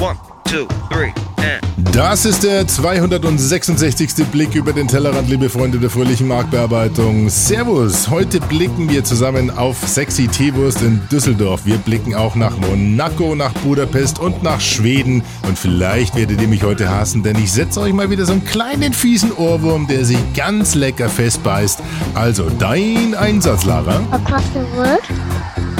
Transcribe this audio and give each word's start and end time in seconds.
One, 0.00 0.16
two, 0.44 0.66
three, 0.90 1.12
and. 1.36 1.60
Das 1.94 2.24
ist 2.24 2.42
der 2.42 2.66
266. 2.66 4.24
Blick 4.32 4.54
über 4.54 4.72
den 4.72 4.88
Tellerrand, 4.88 5.28
liebe 5.28 5.50
Freunde 5.50 5.78
der 5.78 5.90
fröhlichen 5.90 6.26
Marktbearbeitung. 6.26 7.28
Servus! 7.28 8.08
Heute 8.08 8.40
blicken 8.40 8.88
wir 8.88 9.04
zusammen 9.04 9.50
auf 9.50 9.76
Sexy 9.86 10.26
Teewurst 10.26 10.80
in 10.80 11.06
Düsseldorf. 11.12 11.66
Wir 11.66 11.76
blicken 11.76 12.14
auch 12.14 12.34
nach 12.34 12.56
Monaco, 12.56 13.34
nach 13.34 13.52
Budapest 13.52 14.18
und 14.18 14.42
nach 14.42 14.62
Schweden. 14.62 15.22
Und 15.46 15.58
vielleicht 15.58 16.16
werdet 16.16 16.40
ihr 16.40 16.48
mich 16.48 16.62
heute 16.62 16.88
hassen, 16.88 17.22
denn 17.22 17.36
ich 17.36 17.52
setze 17.52 17.82
euch 17.82 17.92
mal 17.92 18.08
wieder 18.08 18.24
so 18.24 18.32
einen 18.32 18.46
kleinen 18.46 18.94
fiesen 18.94 19.32
Ohrwurm, 19.32 19.86
der 19.86 20.06
sich 20.06 20.18
ganz 20.34 20.74
lecker 20.74 21.10
festbeißt. 21.10 21.80
Also 22.14 22.48
dein 22.58 23.14
Einsatz, 23.14 23.66
Lara. 23.66 24.00
Across 24.12 24.44
the 24.54 24.78
world 24.78 25.02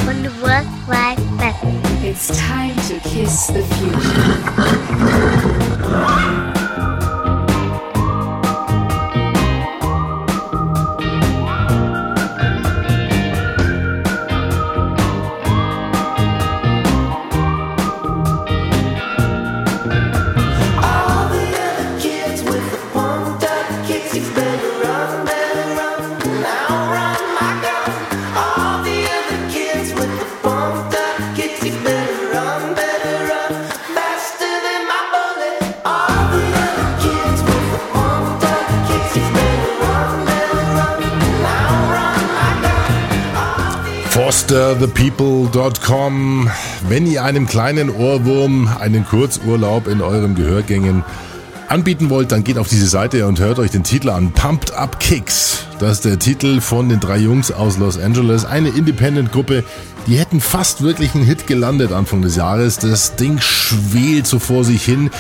on 0.07 0.23
the 0.23 0.43
World 0.43 0.67
Wide. 0.87 1.10
It's 2.13 2.27
time 2.37 2.75
to 2.89 2.99
kiss 3.09 3.47
the 3.47 3.63
future. 3.63 4.01
Girl. 44.51 44.75
fosterthepeople.com. 44.75 46.51
Wenn 46.89 47.07
ihr 47.07 47.23
einem 47.25 47.47
kleinen 47.47 47.89
Ohrwurm 47.89 48.69
einen 48.81 49.07
Kurzurlaub 49.07 49.87
in 49.87 50.01
euren 50.01 50.35
Gehörgängen 50.35 51.05
anbieten 51.69 52.11
wollt, 52.11 52.33
dann 52.33 52.43
geht 52.43 52.59
auf 52.59 52.69
diese 52.69 52.89
Seite 52.89 53.29
und 53.29 53.39
hört 53.39 53.61
euch 53.61 53.71
den 53.71 53.85
Titel 53.85 54.11
an. 54.11 54.33
Pumped 54.33 54.73
Up 54.73 54.99
Kicks. 54.99 55.67
Das 55.79 55.93
ist 55.93 56.05
der 56.05 56.19
Titel 56.19 56.61
von 56.61 56.89
den 56.89 56.99
drei 56.99 57.19
Jungs 57.19 57.53
aus 57.53 57.79
Los 57.79 57.97
Angeles. 57.97 58.45
Eine 58.45 58.71
Independent-Gruppe. 58.71 59.63
Die 60.09 60.17
hätten 60.17 60.41
fast 60.41 60.83
wirklich 60.83 61.15
einen 61.15 61.25
Hit 61.25 61.47
gelandet 61.47 61.93
Anfang 61.93 62.21
des 62.23 62.35
Jahres. 62.35 62.79
Das 62.79 63.15
Ding 63.15 63.39
schwelt 63.41 64.27
so 64.27 64.41
vor 64.41 64.65
sich 64.65 64.85
hin. 64.85 65.11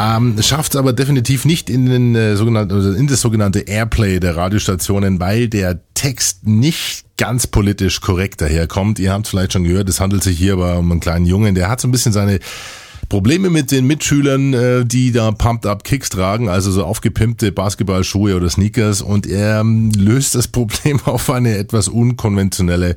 Ähm, 0.00 0.40
schafft 0.40 0.74
es 0.74 0.78
aber 0.78 0.92
definitiv 0.92 1.44
nicht 1.44 1.68
in, 1.68 1.86
den, 1.86 2.14
äh, 2.14 2.36
sogenannten, 2.36 2.72
also 2.72 2.92
in 2.92 3.08
das 3.08 3.20
sogenannte 3.20 3.60
Airplay 3.60 4.20
der 4.20 4.36
Radiostationen, 4.36 5.18
weil 5.18 5.48
der 5.48 5.80
Text 5.94 6.46
nicht 6.46 7.04
ganz 7.16 7.48
politisch 7.48 8.00
korrekt 8.00 8.40
daherkommt. 8.40 9.00
Ihr 9.00 9.12
habt 9.12 9.26
vielleicht 9.26 9.54
schon 9.54 9.64
gehört, 9.64 9.88
es 9.88 9.98
handelt 9.98 10.22
sich 10.22 10.38
hier 10.38 10.52
aber 10.52 10.78
um 10.78 10.92
einen 10.92 11.00
kleinen 11.00 11.26
Jungen, 11.26 11.56
der 11.56 11.68
hat 11.68 11.80
so 11.80 11.88
ein 11.88 11.90
bisschen 11.90 12.12
seine 12.12 12.38
Probleme 13.08 13.50
mit 13.50 13.72
den 13.72 13.88
Mitschülern, 13.88 14.54
äh, 14.54 14.84
die 14.84 15.10
da 15.10 15.32
Pumped 15.32 15.66
Up 15.66 15.82
Kicks 15.82 16.10
tragen, 16.10 16.48
also 16.48 16.70
so 16.70 16.84
aufgepimpte 16.84 17.50
Basketballschuhe 17.50 18.36
oder 18.36 18.48
Sneakers 18.48 19.02
und 19.02 19.26
er 19.26 19.60
ähm, 19.62 19.90
löst 19.96 20.36
das 20.36 20.46
Problem 20.48 21.00
auf 21.06 21.28
eine 21.28 21.56
etwas 21.56 21.88
unkonventionelle, 21.88 22.94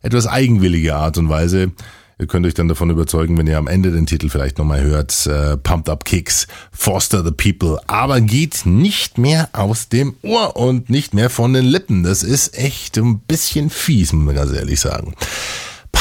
etwas 0.00 0.28
eigenwillige 0.28 0.94
Art 0.94 1.18
und 1.18 1.28
Weise. 1.28 1.72
Ihr 2.18 2.26
könnt 2.26 2.46
euch 2.46 2.54
dann 2.54 2.68
davon 2.68 2.88
überzeugen, 2.88 3.36
wenn 3.36 3.46
ihr 3.46 3.58
am 3.58 3.66
Ende 3.66 3.90
den 3.90 4.06
Titel 4.06 4.30
vielleicht 4.30 4.56
nochmal 4.56 4.82
hört, 4.82 5.26
äh, 5.26 5.58
Pumped 5.58 5.90
Up 5.90 6.06
Kicks, 6.06 6.46
Foster 6.72 7.22
the 7.22 7.30
People, 7.30 7.78
aber 7.88 8.22
geht 8.22 8.64
nicht 8.64 9.18
mehr 9.18 9.50
aus 9.52 9.90
dem 9.90 10.16
Ohr 10.22 10.56
und 10.56 10.88
nicht 10.88 11.12
mehr 11.12 11.28
von 11.28 11.52
den 11.52 11.66
Lippen. 11.66 12.04
Das 12.04 12.22
ist 12.22 12.56
echt 12.56 12.96
ein 12.96 13.18
bisschen 13.18 13.68
fies, 13.68 14.14
muss 14.14 14.24
man 14.24 14.34
ganz 14.34 14.52
ehrlich 14.52 14.80
sagen 14.80 15.12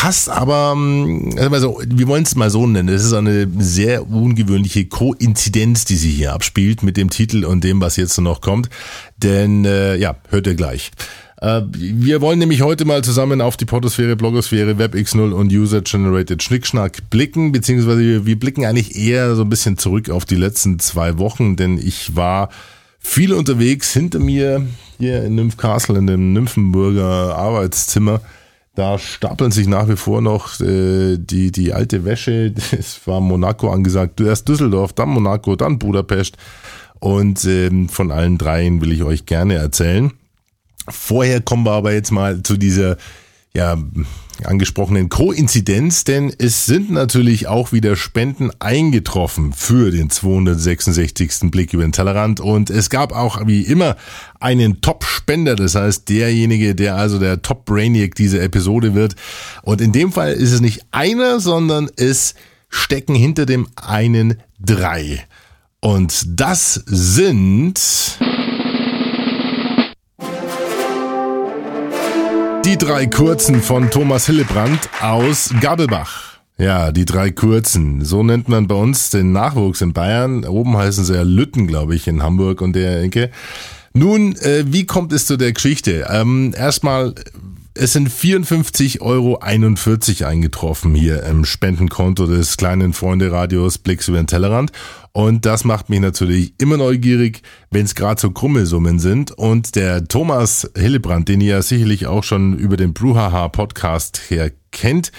passt 0.06 0.30
aber, 0.30 0.74
ähm, 0.76 1.36
also 1.40 1.82
wir 1.84 2.08
wollen 2.08 2.24
es 2.24 2.36
mal 2.36 2.50
so 2.50 2.68
nennen, 2.68 2.90
es 2.90 3.06
ist 3.06 3.14
eine 3.14 3.48
sehr 3.58 4.08
ungewöhnliche 4.08 4.86
Koinzidenz, 4.86 5.86
die 5.86 5.96
sie 5.96 6.12
hier 6.12 6.34
abspielt 6.34 6.84
mit 6.84 6.98
dem 6.98 7.10
Titel 7.10 7.46
und 7.46 7.64
dem, 7.64 7.82
was 7.82 7.96
jetzt 7.96 8.20
noch 8.20 8.42
kommt. 8.42 8.70
Denn 9.18 9.66
äh, 9.66 9.96
ja, 9.96 10.18
hört 10.30 10.48
ihr 10.48 10.56
gleich. 10.56 10.92
Äh, 11.42 11.62
Wir 11.72 12.22
wollen 12.22 12.40
nämlich 12.40 12.62
heute 12.62 12.86
mal 12.86 13.04
zusammen 13.04 13.42
auf 13.42 13.58
die 13.58 13.66
Portosphäre, 13.66 14.16
Blogosphäre, 14.16 14.74
WebX0 14.74 15.32
und 15.32 15.52
User-Generated 15.52 16.42
Schnickschnack 16.42 17.10
blicken, 17.10 17.52
beziehungsweise 17.52 18.26
wir- 18.26 18.40
blicken 18.40 18.66
eigentlich 18.66 18.96
eher 18.96 19.36
so 19.36 19.42
ein 19.44 19.50
bisschen 19.50 19.78
zurück 19.78 20.10
auf 20.10 20.26
die 20.26 20.36
letzten 20.38 20.80
zwei 20.80 21.18
Wochen, 21.18 21.56
denn 21.56 21.78
ich 21.78 22.16
war 22.16 22.50
viel 23.00 23.34
unterwegs 23.34 23.92
hinter 23.94 24.20
mir 24.20 24.66
hier 24.98 25.24
in 25.24 25.36
Nymphcastle 25.36 25.98
in 25.98 26.08
dem 26.08 26.34
Nymphenburger 26.34 27.36
Arbeitszimmer. 27.36 28.22
Da 28.76 28.98
stapeln 29.00 29.52
sich 29.52 29.68
nach 29.68 29.88
wie 29.88 29.96
vor 29.96 30.22
noch 30.22 30.60
äh, 30.60 31.18
die, 31.18 31.52
die 31.52 31.74
alte 31.74 32.04
Wäsche. 32.04 32.54
Es 32.72 33.00
war 33.06 33.22
Monaco 33.22 33.70
angesagt. 33.72 34.20
Erst 34.22 34.48
Düsseldorf, 34.50 34.92
dann 34.94 35.10
Monaco, 35.10 35.56
dann 35.56 35.80
Budapest. 35.80 36.36
Und 37.00 37.46
ähm, 37.46 37.88
von 37.90 38.12
allen 38.12 38.38
dreien 38.38 38.82
will 38.82 38.92
ich 38.92 39.04
euch 39.04 39.26
gerne 39.26 39.54
erzählen. 39.56 40.12
Vorher 40.88 41.42
kommen 41.42 41.66
wir 41.66 41.72
aber 41.72 41.94
jetzt 41.94 42.12
mal 42.12 42.44
zu 42.44 42.58
dieser 42.58 42.98
ja, 43.56 43.78
angesprochenen 44.44 45.08
Koinzidenz, 45.08 46.04
denn 46.04 46.34
es 46.38 46.66
sind 46.66 46.92
natürlich 46.92 47.48
auch 47.48 47.72
wieder 47.72 47.96
Spenden 47.96 48.52
eingetroffen 48.60 49.54
für 49.54 49.92
den 49.92 50.10
266. 50.10 51.52
Blick 51.52 51.74
über 51.74 51.84
den 51.84 51.94
Tellerrand 51.94 52.42
und 52.42 52.70
es 52.70 52.90
gab 52.90 53.14
auch 53.14 53.48
wie 53.48 53.62
immer 53.62 53.96
einen 54.42 54.82
Top-Spender, 54.82 55.56
das 55.56 55.76
heißt 55.76 56.10
derjenige, 56.10 56.76
der 56.76 56.98
also 56.98 57.18
der 57.18 57.42
Top-Brainiac 57.42 58.16
dieser 58.16 58.42
Episode 58.42 58.94
wird. 58.94 59.16
Und 59.64 59.80
in 59.80 59.94
dem 59.94 60.12
Fall 60.12 60.34
ist 60.34 60.52
es 60.52 60.60
nicht 60.60 60.82
einer, 60.92 61.40
sondern 61.40 61.90
es 61.96 62.36
stecken 62.70 63.16
hinter 63.16 63.46
dem 63.46 63.68
einen 63.78 64.36
drei. 64.60 65.24
Und 65.80 66.26
das 66.28 66.74
sind... 66.86 67.80
Die 72.66 72.80
drei 72.80 73.06
Kurzen 73.06 73.62
von 73.62 73.92
Thomas 73.92 74.26
Hillebrand 74.26 74.90
aus 75.00 75.54
Gabelbach. 75.62 76.40
Ja, 76.58 76.92
die 76.92 77.06
drei 77.06 77.30
Kurzen. 77.30 78.04
So 78.04 78.24
nennt 78.24 78.50
man 78.50 78.66
bei 78.66 78.74
uns 78.74 79.12
den 79.12 79.32
Nachwuchs 79.32 79.82
in 79.82 79.94
Bayern. 79.94 80.46
Oben 80.46 80.76
heißen 80.76 81.06
sie 81.06 81.14
ja 81.14 81.22
Lütten, 81.22 81.68
glaube 81.68 81.94
ich, 81.94 82.08
in 82.08 82.24
Hamburg 82.24 82.62
und 82.62 82.74
der 82.76 83.04
Ecke. 83.04 83.30
Nun, 83.94 84.36
äh, 84.38 84.64
wie 84.66 84.88
kommt 84.88 85.14
es 85.14 85.28
zu 85.28 85.38
der 85.38 85.54
Geschichte? 85.54 86.08
Ähm, 86.10 86.56
erstmal, 86.58 87.14
es 87.78 87.92
sind 87.92 88.10
54,41 88.10 89.02
Euro 89.02 89.40
eingetroffen 89.40 90.96
hier 90.96 91.24
im 91.24 91.44
Spendenkonto 91.44 92.26
des 92.26 92.56
kleinen 92.56 92.94
Freunde-Radios 92.94 93.80
Blicks 93.80 94.08
über 94.08 94.18
den 94.18 94.28
Tellerrand. 94.28 94.72
Und 95.12 95.46
das 95.46 95.66
macht 95.66 95.90
mich 95.90 96.00
natürlich 96.00 96.54
immer 96.58 96.78
neugierig, 96.78 97.42
wenn 97.72 97.86
es 97.86 97.96
gerade 97.96 98.20
so 98.20 98.32
krumme 98.32 98.66
Summen 98.66 99.00
sind. 99.00 99.32
Und 99.32 99.76
der 99.76 100.08
Thomas 100.08 100.70
Hillebrand, 100.78 101.28
den 101.28 101.42
ihr 101.42 101.56
ja 101.56 101.62
sicherlich 101.62 102.08
auch 102.08 102.24
schon 102.24 102.58
über 102.58 102.78
den 102.78 102.94
Bruhaha 102.94 103.50
Podcast 103.50 104.22
her 104.30 104.52
kennt, 104.72 105.12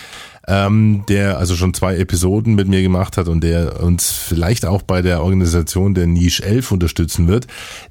ähm, 0.49 1.05
der 1.09 1.39
also 1.39 1.57
schon 1.57 1.75
zwei 1.75 1.97
Episoden 1.97 2.55
mit 2.55 2.69
mir 2.69 2.83
gemacht 2.83 3.17
hat 3.17 3.29
und 3.29 3.43
der 3.43 3.83
uns 3.83 4.13
vielleicht 4.13 4.65
auch 4.65 4.83
bei 4.83 5.03
der 5.03 5.23
Organisation 5.23 5.95
der 5.95 6.07
Niche 6.07 6.45
11 6.45 6.73
unterstützen 6.73 7.27
wird, 7.29 7.47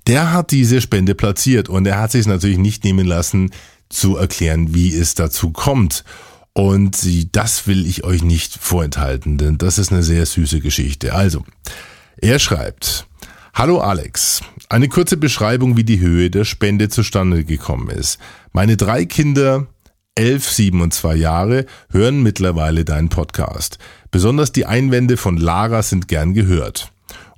der 0.08 0.32
hat 0.32 0.52
diese 0.52 0.82
Spende 0.82 1.16
platziert 1.16 1.70
und 1.70 1.86
er 1.86 2.00
hat 2.00 2.12
sich 2.12 2.26
natürlich 2.28 2.58
nicht 2.58 2.84
nehmen 2.84 3.06
lassen, 3.06 3.52
zu 3.90 4.18
erklären, 4.18 4.74
wie 4.74 4.94
es 4.94 5.16
dazu 5.16 5.52
kommt. 5.52 6.04
Und 6.54 6.98
das 7.36 7.68
will 7.68 7.86
ich 7.86 8.04
euch 8.04 8.24
nicht 8.24 8.58
vorenthalten, 8.58 9.38
denn 9.38 9.58
das 9.58 9.78
ist 9.78 9.92
eine 9.92 10.04
sehr 10.04 10.26
süße 10.26 10.62
Geschichte. 10.62 11.14
Also, 11.14 11.44
er 12.18 12.40
schreibt, 12.40 13.08
Hallo 13.54 13.80
Alex, 13.80 14.42
eine 14.68 14.90
kurze 14.90 15.18
Beschreibung, 15.18 15.78
wie 15.78 15.84
die 15.84 16.00
Höhe 16.00 16.30
der 16.30 16.44
Spende 16.44 16.90
zustande 16.90 17.44
gekommen 17.46 17.90
ist. 17.90 18.20
Meine 18.52 18.78
drei 18.78 19.06
Kinder, 19.06 19.68
elf, 20.16 20.50
sieben 20.50 20.82
und 20.82 20.94
zwei 20.94 21.16
Jahre, 21.16 21.66
hören 21.90 22.24
mittlerweile 22.24 22.84
deinen 22.84 23.10
Podcast. 23.10 23.80
Besonders 24.12 24.52
die 24.52 24.66
Einwände 24.66 25.18
von 25.18 25.38
Lara 25.38 25.84
sind 25.84 26.08
gern 26.08 26.34
gehört. 26.34 26.92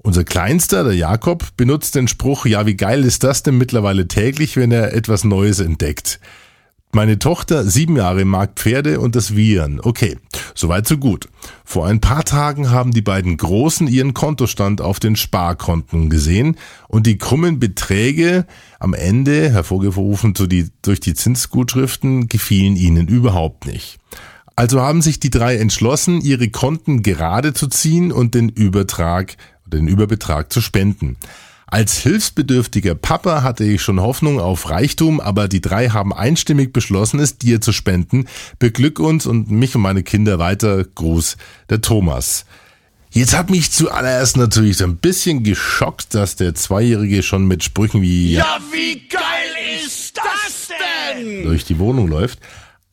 Unser 0.08 0.24
Kleinster, 0.24 0.86
der 0.86 0.94
Jakob, 0.94 1.58
benutzt 1.58 1.94
den 1.96 2.08
Spruch, 2.08 2.46
ja, 2.46 2.66
wie 2.66 2.78
geil 2.78 3.04
ist 3.04 3.26
das 3.26 3.44
denn 3.44 3.58
mittlerweile 3.58 4.08
täglich, 4.08 4.56
wenn 4.56 4.72
er 4.72 4.94
etwas 4.94 5.26
Neues 5.26 5.60
entdeckt. 5.60 6.22
Meine 6.94 7.20
Tochter, 7.20 7.66
sieben 7.66 7.98
Jahre, 7.98 8.24
mag 8.24 8.52
Pferde 8.56 9.02
und 9.02 9.18
das 9.18 9.36
Viren. 9.36 9.82
Okay, 9.82 10.18
soweit 10.56 10.88
so 10.88 10.98
gut. 10.98 11.28
Vor 11.66 11.88
ein 11.88 12.00
paar 12.00 12.24
Tagen 12.24 12.72
haben 12.72 12.92
die 12.92 13.02
beiden 13.02 13.36
Großen 13.36 13.90
ihren 13.90 14.14
Kontostand 14.14 14.80
auf 14.80 15.02
den 15.02 15.18
Sparkonten 15.18 16.10
gesehen 16.10 16.56
und 16.88 17.06
die 17.06 17.18
krummen 17.18 17.60
Beträge 17.60 18.46
am 18.80 18.94
Ende, 18.94 19.50
hervorgerufen 19.52 20.34
durch 20.34 21.02
die 21.02 21.14
Zinsgutschriften, 21.16 22.30
gefielen 22.30 22.78
ihnen 22.78 23.10
überhaupt 23.10 23.66
nicht. 23.66 24.00
Also 24.56 24.82
haben 24.82 25.04
sich 25.04 25.20
die 25.20 25.30
drei 25.30 25.58
entschlossen, 25.58 26.20
ihre 26.20 26.50
Konten 26.50 27.04
gerade 27.04 27.54
zu 27.54 27.68
ziehen 27.68 28.12
und 28.12 28.34
den 28.34 28.50
Übertrag, 28.50 29.36
den 29.68 29.88
Überbetrag 29.88 30.52
zu 30.52 30.62
spenden. 30.62 31.18
Als 31.70 31.98
hilfsbedürftiger 31.98 32.96
Papa 32.96 33.44
hatte 33.44 33.66
ich 33.66 33.82
schon 33.82 34.00
Hoffnung 34.00 34.40
auf 34.40 34.70
Reichtum, 34.70 35.20
aber 35.20 35.50
die 35.50 35.60
drei 35.60 35.90
haben 35.90 36.14
einstimmig 36.14 36.72
beschlossen, 36.72 37.20
es 37.20 37.38
dir 37.38 37.60
zu 37.60 37.74
spenden. 37.74 38.26
Beglück 38.58 39.00
uns 39.00 39.26
und 39.26 39.52
mich 39.52 39.76
und 39.76 39.82
meine 39.82 40.04
Kinder 40.04 40.40
weiter. 40.40 40.86
Gruß, 40.86 41.36
der 41.70 41.82
Thomas. 41.82 42.46
Jetzt 43.12 43.36
hat 43.36 43.50
mich 43.50 43.72
zuallererst 43.72 44.38
natürlich 44.38 44.78
so 44.78 44.86
ein 44.86 44.96
bisschen 44.98 45.44
geschockt, 45.44 46.14
dass 46.14 46.38
der 46.38 46.56
Zweijährige 46.56 47.22
schon 47.22 47.48
mit 47.48 47.64
Sprüchen 47.64 48.02
wie 48.02 48.34
Ja, 48.34 48.60
wie 48.72 49.08
geil 49.08 49.22
ist 49.84 50.18
das 50.18 50.70
denn? 51.16 51.44
durch 51.44 51.66
die 51.66 51.80
Wohnung 51.80 52.08
läuft. 52.08 52.40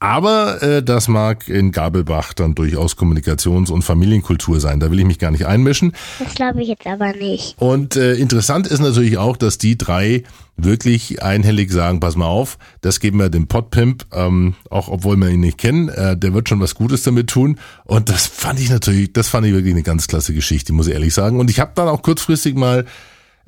Aber 0.05 0.63
äh, 0.63 0.83
das 0.83 1.09
mag 1.09 1.49
in 1.49 1.73
Gabelbach 1.73 2.35
dann 2.35 2.55
durchaus 2.55 2.99
Kommunikations- 2.99 3.71
und 3.71 3.81
Familienkultur 3.81 4.61
sein. 4.61 4.79
Da 4.79 4.91
will 4.91 4.99
ich 4.99 5.07
mich 5.07 5.19
gar 5.19 5.31
nicht 5.31 5.47
einmischen. 5.47 5.95
Das 6.19 6.35
glaube 6.35 6.61
ich 6.61 6.69
jetzt 6.69 6.87
aber 6.87 7.15
nicht. 7.15 7.57
Und 7.59 7.97
äh, 7.97 8.13
interessant 8.13 8.67
ist 8.67 8.81
natürlich 8.81 9.17
auch, 9.17 9.39
dass 9.39 9.57
die 9.57 9.79
drei 9.79 10.25
wirklich 10.59 11.23
einhellig 11.23 11.73
sagen, 11.73 12.01
pass 12.01 12.17
mal 12.17 12.27
auf, 12.27 12.59
das 12.83 13.01
geben 13.01 13.19
wir 13.19 13.31
dem 13.31 13.47
Potpimp, 13.47 14.05
ähm, 14.13 14.57
auch 14.69 14.89
obwohl 14.89 15.17
wir 15.17 15.31
ihn 15.31 15.41
nicht 15.41 15.57
kennen, 15.57 15.89
äh, 15.89 16.19
der 16.19 16.35
wird 16.35 16.51
schon 16.51 16.61
was 16.61 16.75
Gutes 16.75 17.03
damit 17.03 17.31
tun. 17.31 17.59
Und 17.85 18.11
das 18.11 18.27
fand 18.27 18.61
ich 18.61 18.69
natürlich, 18.69 19.15
das 19.15 19.29
fand 19.29 19.47
ich 19.47 19.55
wirklich 19.55 19.73
eine 19.73 19.83
ganz 19.83 20.07
klasse 20.07 20.35
Geschichte, 20.35 20.75
muss 20.75 20.87
ich 20.87 20.93
ehrlich 20.93 21.15
sagen. 21.15 21.41
Und 21.41 21.49
ich 21.49 21.61
habe 21.61 21.73
dann 21.75 21.89
auch 21.89 22.03
kurzfristig 22.03 22.57
mal 22.57 22.85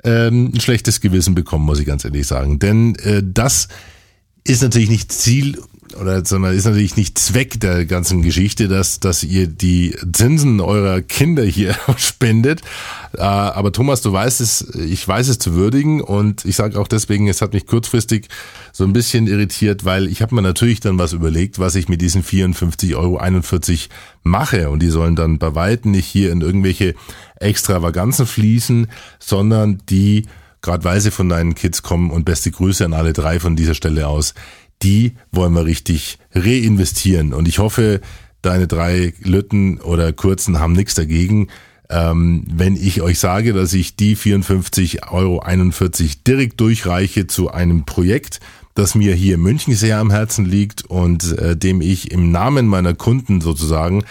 ähm, 0.03 0.53
ein 0.55 0.59
schlechtes 0.59 1.01
Gewissen 1.01 1.35
bekommen, 1.35 1.65
muss 1.65 1.79
ich 1.79 1.85
ganz 1.85 2.03
ehrlich 2.03 2.25
sagen. 2.25 2.57
Denn 2.57 2.95
äh, 2.95 3.21
das 3.23 3.67
ist 4.43 4.63
natürlich 4.63 4.89
nicht 4.89 5.11
Ziel 5.11 5.61
oder 5.99 6.25
sondern 6.25 6.55
ist 6.55 6.65
natürlich 6.65 6.95
nicht 6.95 7.17
Zweck 7.17 7.59
der 7.59 7.85
ganzen 7.85 8.21
Geschichte, 8.21 8.67
dass, 8.67 8.99
dass 8.99 9.23
ihr 9.23 9.47
die 9.47 9.95
Zinsen 10.13 10.59
eurer 10.59 11.01
Kinder 11.01 11.43
hier 11.43 11.75
spendet. 11.97 12.61
Äh, 13.13 13.21
aber 13.21 13.71
Thomas, 13.71 14.01
du 14.01 14.11
weißt 14.11 14.41
es, 14.41 14.75
ich 14.75 15.07
weiß 15.07 15.27
es 15.27 15.39
zu 15.39 15.53
würdigen 15.53 16.01
und 16.01 16.45
ich 16.45 16.55
sage 16.55 16.79
auch 16.79 16.87
deswegen, 16.87 17.27
es 17.27 17.41
hat 17.41 17.53
mich 17.53 17.65
kurzfristig 17.65 18.27
so 18.71 18.83
ein 18.83 18.93
bisschen 18.93 19.27
irritiert, 19.27 19.85
weil 19.85 20.07
ich 20.07 20.21
habe 20.21 20.35
mir 20.35 20.41
natürlich 20.41 20.79
dann 20.79 20.99
was 20.99 21.13
überlegt, 21.13 21.59
was 21.59 21.75
ich 21.75 21.89
mit 21.89 22.01
diesen 22.01 22.23
54,41 22.23 22.95
Euro 22.95 23.19
mache 24.23 24.69
und 24.69 24.81
die 24.81 24.89
sollen 24.89 25.15
dann 25.15 25.39
bei 25.39 25.55
Weitem 25.55 25.91
nicht 25.91 26.05
hier 26.05 26.31
in 26.31 26.41
irgendwelche 26.41 26.95
Extravaganzen 27.39 28.25
fließen, 28.25 28.87
sondern 29.19 29.81
die 29.89 30.25
gerade 30.61 30.83
weil 30.83 30.99
sie 30.99 31.11
von 31.11 31.29
deinen 31.29 31.55
Kids 31.55 31.83
kommen 31.83 32.11
und 32.11 32.25
beste 32.25 32.51
Grüße 32.51 32.83
an 32.83 32.93
alle 32.93 33.13
drei 33.13 33.39
von 33.39 33.55
dieser 33.55 33.73
Stelle 33.73 34.07
aus, 34.07 34.33
die 34.83 35.13
wollen 35.31 35.53
wir 35.53 35.65
richtig 35.65 36.19
reinvestieren. 36.33 37.33
Und 37.33 37.47
ich 37.47 37.59
hoffe, 37.59 38.01
deine 38.41 38.67
drei 38.67 39.13
Lütten 39.21 39.79
oder 39.79 40.13
Kurzen 40.13 40.59
haben 40.59 40.73
nichts 40.73 40.95
dagegen, 40.95 41.47
ähm, 41.89 42.43
wenn 42.51 42.75
ich 42.75 43.01
euch 43.01 43.19
sage, 43.19 43.53
dass 43.53 43.73
ich 43.73 43.95
die 43.95 44.15
54,41 44.15 45.01
Euro 45.11 45.41
direkt 46.27 46.59
durchreiche 46.59 47.27
zu 47.27 47.49
einem 47.51 47.85
Projekt, 47.85 48.39
das 48.75 48.93
mir 48.93 49.15
hier 49.15 49.35
in 49.35 49.41
München 49.41 49.73
sehr 49.73 49.97
am 49.97 50.11
Herzen 50.11 50.45
liegt 50.45 50.85
und 50.85 51.37
äh, 51.37 51.55
dem 51.55 51.81
ich 51.81 52.11
im 52.11 52.31
Namen 52.31 52.67
meiner 52.67 52.93
Kunden 52.93 53.41
sozusagen 53.41 54.03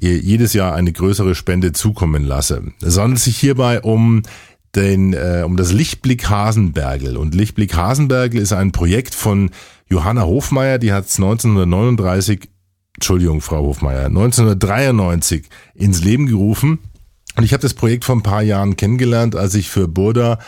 jedes 0.00 0.54
Jahr 0.54 0.74
eine 0.74 0.92
größere 0.92 1.36
Spende 1.36 1.72
zukommen 1.72 2.24
lasse. 2.24 2.64
Es 2.82 2.98
handelt 2.98 3.20
sich 3.20 3.36
hierbei 3.36 3.80
um 3.80 4.22
den, 4.74 5.14
äh, 5.14 5.44
um 5.46 5.56
das 5.56 5.72
Lichtblick 5.72 6.28
Hasenbergel. 6.28 7.16
Und 7.16 7.34
Lichtblick 7.34 7.74
Hasenbergel 7.74 8.40
ist 8.40 8.52
ein 8.52 8.72
Projekt 8.72 9.14
von 9.14 9.50
Johanna 9.88 10.22
Hofmeier, 10.22 10.78
die 10.78 10.92
hat 10.92 11.06
es 11.06 11.16
1939, 11.16 12.48
Entschuldigung, 12.94 13.40
Frau 13.40 13.64
Hofmeier, 13.64 14.06
1993 14.06 15.48
ins 15.74 16.02
Leben 16.02 16.26
gerufen. 16.26 16.78
Und 17.36 17.44
ich 17.44 17.52
habe 17.52 17.62
das 17.62 17.74
Projekt 17.74 18.04
vor 18.04 18.16
ein 18.16 18.22
paar 18.22 18.42
Jahren 18.42 18.76
kennengelernt, 18.76 19.34
als 19.34 19.54
ich 19.54 19.68
für 19.68 19.88
Burda 19.88 20.38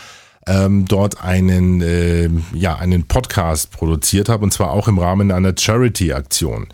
ähm, 0.47 0.85
dort 0.85 1.21
einen, 1.21 1.81
äh, 1.81 2.29
ja, 2.53 2.75
einen 2.77 3.03
Podcast 3.03 3.71
produziert 3.71 4.29
habe, 4.29 4.45
und 4.45 4.51
zwar 4.51 4.71
auch 4.71 4.87
im 4.87 4.97
Rahmen 4.97 5.31
einer 5.31 5.53
Charity-Aktion. 5.57 6.67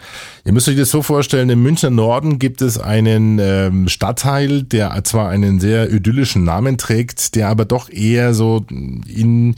Ihr 0.45 0.53
müsst 0.53 0.69
euch 0.69 0.77
das 0.77 0.91
so 0.91 1.01
vorstellen, 1.01 1.49
im 1.49 1.63
Münchner 1.63 1.89
Norden 1.89 2.37
gibt 2.37 2.61
es 2.61 2.77
einen 2.77 3.39
ähm, 3.39 3.89
Stadtteil, 3.89 4.63
der 4.63 5.03
zwar 5.03 5.29
einen 5.29 5.59
sehr 5.59 5.91
idyllischen 5.91 6.43
Namen 6.43 6.77
trägt, 6.77 7.35
der 7.35 7.49
aber 7.49 7.65
doch 7.65 7.89
eher 7.89 8.35
so 8.35 8.63
in 8.69 9.55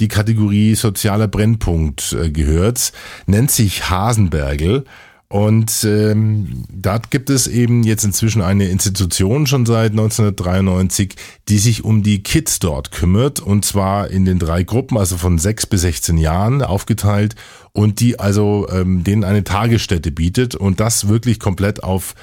die 0.00 0.08
Kategorie 0.08 0.74
sozialer 0.74 1.28
Brennpunkt 1.28 2.12
äh, 2.12 2.30
gehört, 2.30 2.92
nennt 3.26 3.50
sich 3.50 3.90
Hasenbergel. 3.90 4.84
Und 5.30 5.84
ähm, 5.84 6.64
dort 6.72 7.10
gibt 7.10 7.28
es 7.28 7.46
eben 7.46 7.82
jetzt 7.82 8.04
inzwischen 8.04 8.40
eine 8.40 8.68
Institution 8.68 9.46
schon 9.46 9.66
seit 9.66 9.90
1993, 9.90 11.16
die 11.50 11.58
sich 11.58 11.84
um 11.84 12.02
die 12.02 12.22
Kids 12.22 12.60
dort 12.60 12.92
kümmert. 12.92 13.38
Und 13.38 13.66
zwar 13.66 14.08
in 14.08 14.24
den 14.24 14.38
drei 14.38 14.62
Gruppen, 14.62 14.96
also 14.96 15.18
von 15.18 15.36
sechs 15.36 15.66
bis 15.66 15.82
16 15.82 16.16
Jahren 16.16 16.62
aufgeteilt. 16.62 17.34
Und 17.72 18.00
die 18.00 18.18
also 18.18 18.68
ähm, 18.70 19.04
denen 19.04 19.22
eine 19.22 19.44
Tagesstätte 19.44 20.12
bietet. 20.12 20.54
Und 20.54 20.80
das 20.80 21.08
wirklich 21.08 21.38
komplett 21.38 21.84
auf 21.84 22.14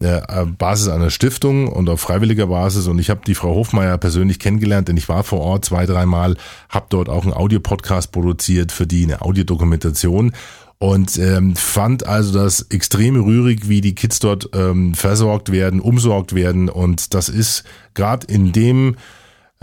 äh, 0.00 0.20
Basis 0.46 0.88
einer 0.88 1.10
Stiftung 1.10 1.68
und 1.68 1.88
auf 1.88 2.00
freiwilliger 2.00 2.46
Basis. 2.46 2.86
Und 2.86 2.98
ich 2.98 3.10
habe 3.10 3.20
die 3.26 3.34
Frau 3.34 3.54
Hofmeier 3.54 3.98
persönlich 3.98 4.38
kennengelernt, 4.38 4.88
denn 4.88 4.96
ich 4.96 5.08
war 5.08 5.24
vor 5.24 5.40
Ort 5.40 5.64
zwei, 5.64 5.86
dreimal, 5.86 6.36
habe 6.68 6.86
dort 6.88 7.08
auch 7.08 7.24
einen 7.24 7.32
Audiopodcast 7.32 8.12
produziert 8.12 8.72
für 8.72 8.86
die, 8.86 9.04
eine 9.04 9.22
Audiodokumentation 9.22 10.32
und 10.78 11.18
ähm, 11.18 11.56
fand 11.56 12.06
also 12.06 12.32
das 12.32 12.62
extrem 12.70 13.16
rührig, 13.16 13.68
wie 13.68 13.80
die 13.80 13.94
Kids 13.94 14.20
dort 14.20 14.50
ähm, 14.54 14.94
versorgt 14.94 15.50
werden, 15.50 15.80
umsorgt 15.80 16.34
werden 16.34 16.68
und 16.68 17.14
das 17.14 17.28
ist 17.28 17.64
gerade 17.94 18.26
in 18.32 18.52
dem 18.52 18.96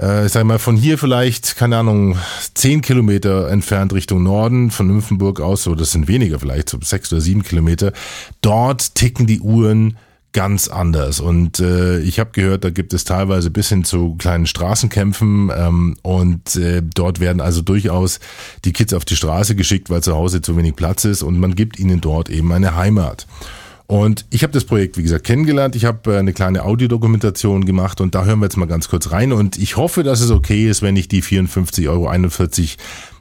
äh, 0.02 0.26
ich 0.26 0.34
sag 0.34 0.44
mal, 0.44 0.60
von 0.60 0.76
hier 0.76 0.98
vielleicht, 0.98 1.56
keine 1.56 1.78
Ahnung, 1.78 2.18
zehn 2.54 2.82
Kilometer 2.82 3.50
entfernt 3.50 3.94
Richtung 3.94 4.24
Norden, 4.24 4.72
von 4.72 4.88
Nymphenburg 4.88 5.40
aus, 5.40 5.64
so 5.64 5.76
das 5.76 5.92
sind 5.92 6.08
weniger 6.08 6.40
vielleicht, 6.40 6.70
so 6.70 6.78
sechs 6.82 7.12
oder 7.14 7.22
sieben 7.22 7.44
Kilometer. 7.44 7.94
Dort 8.42 8.96
ticken 8.96 9.26
die 9.26 9.40
Uhren 9.40 9.98
ganz 10.36 10.68
anders. 10.68 11.22
Und 11.22 11.62
äh, 11.62 12.00
ich 12.00 12.20
habe 12.20 12.32
gehört, 12.34 12.66
da 12.66 12.70
gibt 12.70 12.94
es 12.94 13.06
teilweise 13.06 13.50
bis 13.50 13.70
hin 13.70 13.86
zu 13.86 14.16
kleinen 14.16 14.48
Straßenkämpfen 14.48 15.50
ähm, 15.56 15.96
und 16.02 16.58
äh, 16.58 16.82
dort 16.84 17.22
werden 17.22 17.40
also 17.40 17.62
durchaus 17.62 18.20
die 18.66 18.74
Kids 18.74 18.94
auf 18.94 19.06
die 19.06 19.16
Straße 19.16 19.56
geschickt, 19.56 19.90
weil 19.90 20.04
zu 20.04 20.14
Hause 20.14 20.42
zu 20.42 20.58
wenig 20.58 20.76
Platz 20.76 21.06
ist 21.06 21.24
und 21.24 21.40
man 21.40 21.56
gibt 21.56 21.80
ihnen 21.80 22.02
dort 22.02 22.30
eben 22.30 22.52
eine 22.52 22.76
Heimat. 22.76 23.28
Und 23.88 24.26
ich 24.30 24.44
habe 24.44 24.52
das 24.52 24.66
Projekt, 24.66 24.98
wie 24.98 25.04
gesagt, 25.04 25.24
kennengelernt. 25.24 25.74
Ich 25.78 25.86
habe 25.86 26.14
äh, 26.14 26.18
eine 26.18 26.34
kleine 26.34 26.66
Audiodokumentation 26.66 27.64
gemacht 27.64 28.02
und 28.02 28.14
da 28.14 28.26
hören 28.26 28.40
wir 28.40 28.48
jetzt 28.48 28.58
mal 28.58 28.66
ganz 28.66 28.90
kurz 28.90 29.12
rein. 29.12 29.32
Und 29.32 29.58
ich 29.58 29.78
hoffe, 29.78 30.04
dass 30.04 30.20
es 30.20 30.32
okay 30.32 30.70
ist, 30.70 30.82
wenn 30.82 30.98
ich 30.98 31.08
die 31.08 31.24
54,41 31.24 31.88
Euro 31.88 32.12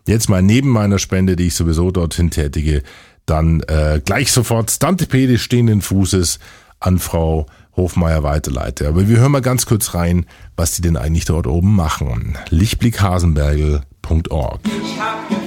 jetzt 0.09 0.29
mal 0.29 0.43
neben 0.43 0.69
meiner 0.69 0.99
Spende, 0.99 1.37
die 1.37 1.47
ich 1.47 1.55
sowieso 1.55 1.93
dorthin 1.93 2.31
tätige, 2.31 2.83
dann 3.25 3.61
äh, 3.69 4.01
gleich 4.05 4.33
sofort 4.33 4.69
stantepedisch 4.73 5.45
stehenden 5.45 5.81
Fußes 5.81 6.41
an 6.85 6.99
Frau 6.99 7.47
Hofmeier 7.77 8.23
weiterleite. 8.23 8.89
Aber 8.89 9.09
wir 9.09 9.19
hören 9.19 9.33
mal 9.33 9.41
ganz 9.41 9.67
kurz 9.67 9.95
rein, 9.95 10.27
was 10.57 10.73
die 10.73 10.83
denn 10.83 10.97
eigentlich 10.97 11.25
dort 11.25 11.47
oben 11.47 11.75
machen. 11.75 12.37
Lichtblickhasenbergel.org 12.51 14.61
Ich 14.65 15.01
hab 15.01 15.44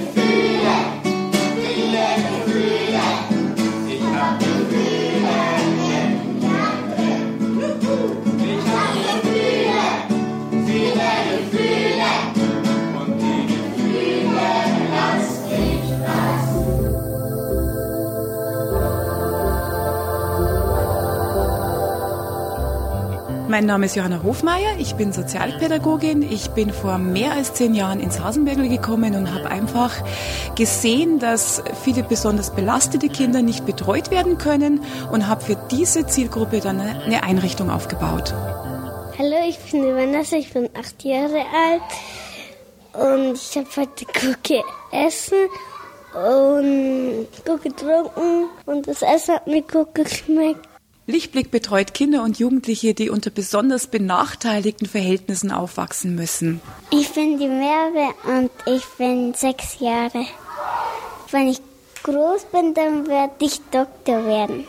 Mein 23.48 23.64
Name 23.64 23.86
ist 23.86 23.96
Johanna 23.96 24.22
Hofmeier, 24.22 24.76
ich 24.78 24.96
bin 24.96 25.14
Sozialpädagogin. 25.14 26.20
Ich 26.20 26.50
bin 26.50 26.70
vor 26.70 26.98
mehr 26.98 27.32
als 27.32 27.54
zehn 27.54 27.74
Jahren 27.74 27.98
ins 27.98 28.20
Hasenbergel 28.20 28.68
gekommen 28.68 29.14
und 29.14 29.32
habe 29.32 29.50
einfach 29.50 29.94
gesehen, 30.54 31.18
dass 31.18 31.62
viele 31.82 32.02
besonders 32.02 32.54
belastete 32.54 33.08
Kinder 33.08 33.40
nicht 33.40 33.64
betreut 33.64 34.10
werden 34.10 34.36
können 34.36 34.82
und 35.10 35.28
habe 35.28 35.40
für 35.42 35.56
diese 35.70 36.06
Zielgruppe 36.06 36.60
dann 36.60 36.78
eine 36.78 37.22
Einrichtung 37.22 37.70
aufgebaut. 37.70 38.34
Hallo, 39.18 39.36
ich 39.48 39.58
bin 39.58 39.80
die 39.80 39.94
Vanessa, 39.94 40.36
ich 40.36 40.52
bin 40.52 40.68
acht 40.78 41.02
Jahre 41.02 41.42
alt 41.56 41.82
und 42.92 43.32
ich 43.32 43.56
habe 43.56 43.68
heute 43.76 44.04
gut 44.04 44.44
gegessen 44.44 45.48
und 46.12 47.28
gut 47.46 47.62
getrunken 47.62 48.50
und 48.66 48.86
das 48.86 49.00
Essen 49.00 49.36
hat 49.36 49.46
mir 49.46 49.62
gut 49.62 49.94
geschmeckt. 49.94 50.67
Lichtblick 51.08 51.50
betreut 51.50 51.94
Kinder 51.94 52.22
und 52.22 52.38
Jugendliche, 52.38 52.92
die 52.92 53.08
unter 53.08 53.30
besonders 53.30 53.86
benachteiligten 53.86 54.86
Verhältnissen 54.86 55.50
aufwachsen 55.50 56.14
müssen. 56.14 56.60
Ich 56.90 57.10
bin 57.14 57.38
die 57.38 57.48
Merve 57.48 58.14
und 58.24 58.50
ich 58.66 58.84
bin 58.98 59.32
sechs 59.32 59.80
Jahre. 59.80 60.26
Wenn 61.30 61.48
ich 61.48 61.62
groß 62.02 62.44
bin, 62.52 62.74
dann 62.74 63.06
werde 63.06 63.32
ich 63.40 63.58
Doktor 63.70 64.26
werden. 64.26 64.66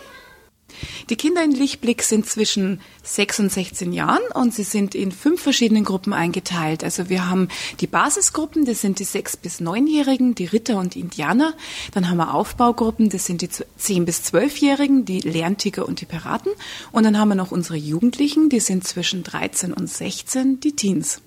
Die 1.10 1.16
Kinder 1.16 1.44
in 1.44 1.52
Lichtblick 1.52 2.04
sind 2.04 2.28
zwischen 2.28 2.82
6 3.02 3.40
und 3.40 3.52
16 3.52 3.94
Jahren 3.94 4.22
und 4.36 4.54
sie 4.54 4.64
sind 4.64 4.94
in 4.94 5.12
fünf 5.12 5.42
verschiedenen 5.42 5.84
Gruppen 5.84 6.14
eingeteilt. 6.14 6.84
Also 6.84 7.10
wir 7.10 7.28
haben 7.28 7.48
die 7.80 7.88
Basisgruppen, 7.88 8.66
das 8.66 8.82
sind 8.82 9.00
die 9.00 9.06
6 9.06 9.38
bis 9.38 9.60
9-Jährigen, 9.60 10.36
die 10.36 10.46
Ritter 10.46 10.78
und 10.78 10.94
die 10.94 11.00
Indianer. 11.00 11.56
Dann 11.94 12.10
haben 12.10 12.18
wir 12.18 12.36
Aufbaugruppen, 12.36 13.10
das 13.10 13.26
sind 13.26 13.42
die 13.42 13.50
10 13.50 14.06
bis 14.06 14.22
12-Jährigen, 14.22 15.06
die 15.06 15.22
Lerntiger 15.22 15.88
und 15.88 16.00
die 16.00 16.06
Piraten. 16.06 16.52
Und 16.92 17.04
dann 17.06 17.18
haben 17.18 17.30
wir 17.30 17.36
noch 17.36 17.52
unsere 17.52 17.78
Jugendlichen, 17.78 18.50
die 18.50 18.60
sind 18.60 18.88
zwischen 18.88 19.24
13 19.24 19.74
und 19.74 19.90
16, 19.90 20.60
die 20.60 20.76
Teens. 20.76 21.22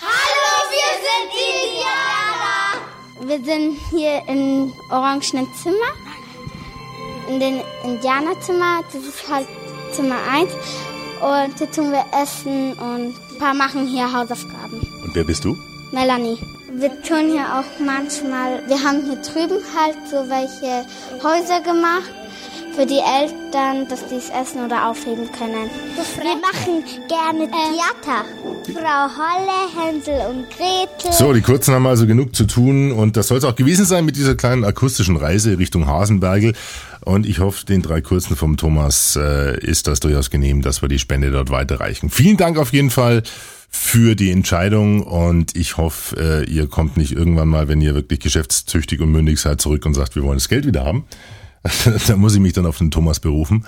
Hallo, 0.00 0.72
wir 0.72 0.90
sind 1.06 1.30
die 1.38 3.28
Indianer. 3.28 3.28
Wir 3.28 3.44
sind 3.44 3.78
hier 3.90 4.20
im 4.26 4.72
orangenen 4.90 5.46
Zimmer. 5.62 6.11
In 7.32 7.40
dem 7.40 7.60
Indianerzimmer, 7.82 8.80
das 8.92 9.02
ist 9.02 9.26
halt 9.26 9.46
Zimmer 9.92 10.16
1. 10.30 10.52
Und 11.22 11.56
hier 11.56 11.70
tun 11.70 11.90
wir 11.90 12.04
essen 12.20 12.74
und 12.74 13.14
ein 13.14 13.38
paar 13.38 13.54
machen 13.54 13.86
hier 13.86 14.12
Hausaufgaben. 14.12 14.80
Und 15.02 15.14
wer 15.14 15.24
bist 15.24 15.42
du? 15.44 15.56
Melanie. 15.92 16.36
Wir 16.74 16.90
tun 17.02 17.30
hier 17.30 17.46
auch 17.58 17.80
manchmal, 17.80 18.62
wir 18.66 18.82
haben 18.82 19.02
hier 19.04 19.16
drüben 19.16 19.62
halt 19.74 19.96
so 20.10 20.28
welche 20.28 20.84
Häuser 21.22 21.60
gemacht 21.60 22.10
für 22.74 22.86
die 22.86 22.98
Eltern, 22.98 23.88
dass 23.88 24.06
die 24.08 24.16
es 24.16 24.28
essen 24.28 24.64
oder 24.64 24.88
aufheben 24.88 25.30
können. 25.32 25.70
Wir 26.16 26.36
machen 26.36 26.84
gerne 27.08 27.50
Theater. 27.50 28.24
Frau 28.64 29.08
Holle, 29.16 29.86
Hänsel 29.86 30.20
und 30.30 30.50
Gretel. 30.50 31.12
So, 31.12 31.32
die 31.32 31.42
Kurzen 31.42 31.74
haben 31.74 31.86
also 31.86 32.06
genug 32.06 32.34
zu 32.34 32.44
tun 32.44 32.92
und 32.92 33.16
das 33.16 33.28
soll 33.28 33.38
es 33.38 33.44
auch 33.44 33.54
gewesen 33.54 33.84
sein 33.84 34.04
mit 34.04 34.16
dieser 34.16 34.34
kleinen 34.34 34.64
akustischen 34.64 35.16
Reise 35.16 35.58
Richtung 35.58 35.86
Hasenbergel. 35.86 36.54
Und 37.04 37.26
ich 37.26 37.40
hoffe, 37.40 37.66
den 37.66 37.82
drei 37.82 38.00
Kurzen 38.00 38.36
vom 38.36 38.56
Thomas 38.56 39.16
äh, 39.16 39.58
ist 39.58 39.86
das 39.86 40.00
durchaus 40.00 40.30
genehm, 40.30 40.62
dass 40.62 40.82
wir 40.82 40.88
die 40.88 40.98
Spende 40.98 41.30
dort 41.30 41.50
weiterreichen. 41.50 42.10
Vielen 42.10 42.36
Dank 42.36 42.58
auf 42.58 42.72
jeden 42.72 42.90
Fall 42.90 43.22
für 43.68 44.14
die 44.14 44.30
Entscheidung 44.30 45.02
und 45.02 45.56
ich 45.56 45.78
hoffe, 45.78 46.44
äh, 46.44 46.50
ihr 46.50 46.66
kommt 46.66 46.96
nicht 46.96 47.12
irgendwann 47.12 47.48
mal, 47.48 47.68
wenn 47.68 47.80
ihr 47.80 47.94
wirklich 47.94 48.20
geschäftstüchtig 48.20 49.00
und 49.00 49.10
mündig 49.10 49.40
seid, 49.40 49.60
zurück 49.60 49.86
und 49.86 49.94
sagt, 49.94 50.14
wir 50.14 50.22
wollen 50.22 50.36
das 50.36 50.48
Geld 50.48 50.66
wieder 50.66 50.84
haben. 50.84 51.04
da 52.06 52.16
muss 52.16 52.34
ich 52.34 52.40
mich 52.40 52.52
dann 52.52 52.66
auf 52.66 52.78
den 52.78 52.90
Thomas 52.90 53.18
berufen. 53.18 53.64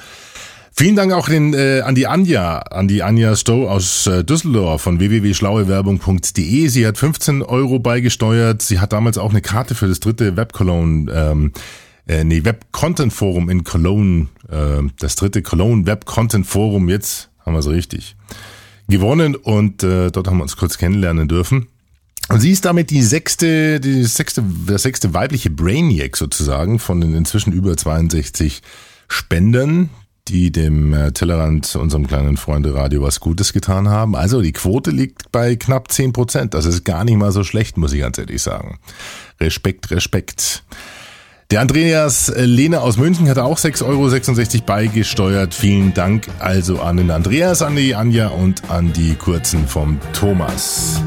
Vielen 0.77 0.97
Dank 0.97 1.13
auch 1.13 1.29
den, 1.29 1.55
äh, 1.55 1.83
an 1.83 1.95
die 1.95 2.09
Anja, 2.09 2.59
an 2.59 2.89
die 2.89 3.05
Anja 3.05 3.37
Stowe 3.37 3.71
aus 3.71 4.09
äh, 4.09 4.25
Düsseldorf 4.25 4.83
von 4.83 4.99
www.schlauewerbung.de. 4.99 6.67
Sie 6.67 6.87
hat 6.87 6.99
15 6.99 7.43
Euro 7.43 7.79
beigesteuert. 7.79 8.61
Sie 8.61 8.81
hat 8.81 8.93
damals 8.93 9.17
auch 9.17 9.31
eine 9.31 9.41
Karte 9.41 9.77
für 9.77 9.87
das 9.87 10.01
dritte 10.01 10.37
Web 10.37 10.53
Cologne, 10.53 11.13
ähm, 11.13 11.53
äh, 12.07 12.25
nee, 12.25 12.45
Web 12.45 12.67
Content 12.73 13.13
Forum 13.13 13.51
in 13.51 13.65
Cologne, 13.65 14.29
äh, 14.49 14.83
das 14.99 15.17
dritte 15.17 15.43
Cologne 15.43 15.87
Web 15.87 16.05
Content 16.07 16.47
Forum. 16.47 16.89
Jetzt 16.89 17.31
haben 17.45 17.55
wir 17.55 17.61
es 17.61 17.69
richtig 17.69 18.17
gewonnen 18.89 19.35
und 19.35 19.83
äh, 19.83 20.11
dort 20.11 20.27
haben 20.29 20.39
wir 20.39 20.43
uns 20.43 20.57
kurz 20.57 20.79
kennenlernen 20.79 21.29
dürfen. 21.29 21.69
Und 22.29 22.41
sie 22.41 22.51
ist 22.51 22.65
damit 22.65 22.91
die 22.91 23.03
sechste, 23.03 23.81
die 23.81 24.05
sechste, 24.05 24.43
der 24.43 24.79
sechste 24.79 25.13
weibliche 25.13 25.51
Brainiac 25.51 26.17
sozusagen 26.17 26.79
von 26.79 27.01
den 27.01 27.15
inzwischen 27.15 27.53
über 27.53 27.77
62 27.77 28.63
Spendern, 29.09 29.91
die 30.29 30.51
dem 30.51 30.95
äh, 30.95 31.13
Tellerrand, 31.13 31.77
unserem 31.77 32.07
kleinen 32.07 32.39
Freunde 32.39 32.75
Radio 32.75 33.03
was 33.03 33.21
Gutes 33.21 33.53
getan 33.53 33.89
haben. 33.89 34.17
Also 34.17 34.41
die 34.41 34.53
Quote 34.53 34.91
liegt 34.91 35.33
bei 35.33 35.57
knapp 35.57 35.93
10 35.93 36.15
Prozent. 36.15 36.55
Das 36.55 36.65
ist 36.65 36.85
gar 36.85 37.05
nicht 37.05 37.17
mal 37.17 37.33
so 37.33 37.45
schlecht, 37.45 37.77
muss 37.77 37.93
ich 37.93 38.01
ganz 38.01 38.17
ehrlich 38.17 38.41
sagen. 38.41 38.79
Respekt, 39.39 39.91
Respekt. 39.91 40.65
Der 41.55 41.61
Andreas 41.61 42.31
äh, 42.31 42.47
Lehne 42.47 42.81
aus 42.81 42.97
München 42.97 43.29
hat 43.29 43.39
auch 43.39 43.59
6,66 43.59 43.85
Euro 43.85 44.65
beigesteuert. 44.67 45.55
Vielen 45.55 45.95
Dank 45.95 46.27
also 46.41 46.81
an 46.81 46.97
den 46.97 47.13
Andreas, 47.13 47.63
an 47.63 47.77
die 47.77 47.95
Anja 47.95 48.27
und 48.27 48.69
an 48.71 48.93
die 48.93 49.15
Kurzen 49.15 49.69
vom 49.69 50.01
Thomas. 50.13 51.01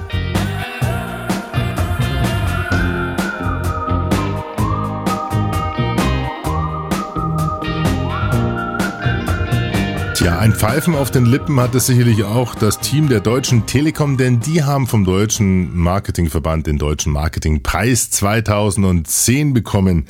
Tja, 10.15 10.39
ein 10.39 10.53
Pfeifen 10.53 10.95
auf 10.95 11.11
den 11.11 11.25
Lippen 11.25 11.59
hat 11.59 11.75
es 11.75 11.87
sicherlich 11.87 12.23
auch 12.23 12.55
das 12.55 12.79
Team 12.79 13.09
der 13.09 13.19
Deutschen 13.19 13.65
Telekom, 13.65 14.15
denn 14.15 14.39
die 14.39 14.63
haben 14.63 14.87
vom 14.87 15.03
Deutschen 15.03 15.75
Marketingverband 15.75 16.67
den 16.67 16.77
Deutschen 16.77 17.11
Marketingpreis 17.11 18.11
2010 18.11 19.53
bekommen. 19.53 20.07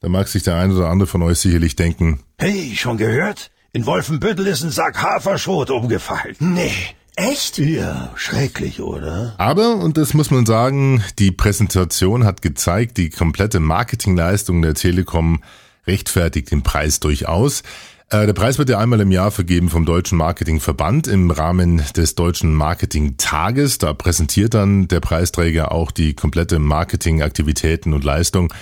Da 0.00 0.08
mag 0.08 0.28
sich 0.28 0.42
der 0.42 0.56
ein 0.56 0.72
oder 0.72 0.88
andere 0.88 1.06
von 1.06 1.22
euch 1.22 1.38
sicherlich 1.38 1.76
denken, 1.76 2.20
Hey, 2.38 2.72
schon 2.74 2.96
gehört? 2.96 3.50
In 3.72 3.84
Wolfenbüttel 3.84 4.46
ist 4.46 4.62
ein 4.64 4.70
Sack 4.70 5.02
Haferschrot 5.02 5.70
umgefallen. 5.70 6.34
Nee. 6.40 6.72
Echt? 7.16 7.58
Ja, 7.58 8.10
schrecklich, 8.14 8.80
oder? 8.80 9.34
Aber, 9.36 9.76
und 9.76 9.98
das 9.98 10.14
muss 10.14 10.30
man 10.30 10.46
sagen, 10.46 11.04
die 11.18 11.30
Präsentation 11.32 12.24
hat 12.24 12.40
gezeigt, 12.40 12.96
die 12.96 13.10
komplette 13.10 13.60
Marketingleistung 13.60 14.62
der 14.62 14.72
Telekom 14.72 15.42
rechtfertigt 15.86 16.50
den 16.50 16.62
Preis 16.62 16.98
durchaus. 17.00 17.62
Äh, 18.08 18.24
Der 18.24 18.32
Preis 18.32 18.56
wird 18.58 18.70
ja 18.70 18.78
einmal 18.78 19.00
im 19.00 19.12
Jahr 19.12 19.30
vergeben 19.30 19.68
vom 19.68 19.84
Deutschen 19.84 20.16
Marketingverband 20.16 21.08
im 21.08 21.30
Rahmen 21.30 21.82
des 21.94 22.14
Deutschen 22.14 22.54
Marketingtages. 22.54 23.76
Da 23.76 23.92
präsentiert 23.92 24.54
dann 24.54 24.88
der 24.88 25.00
Preisträger 25.00 25.72
auch 25.72 25.90
die 25.90 26.14
komplette 26.14 26.58
Marketingaktivitäten 26.58 27.92
und 27.92 28.02
Leistung. 28.02 28.52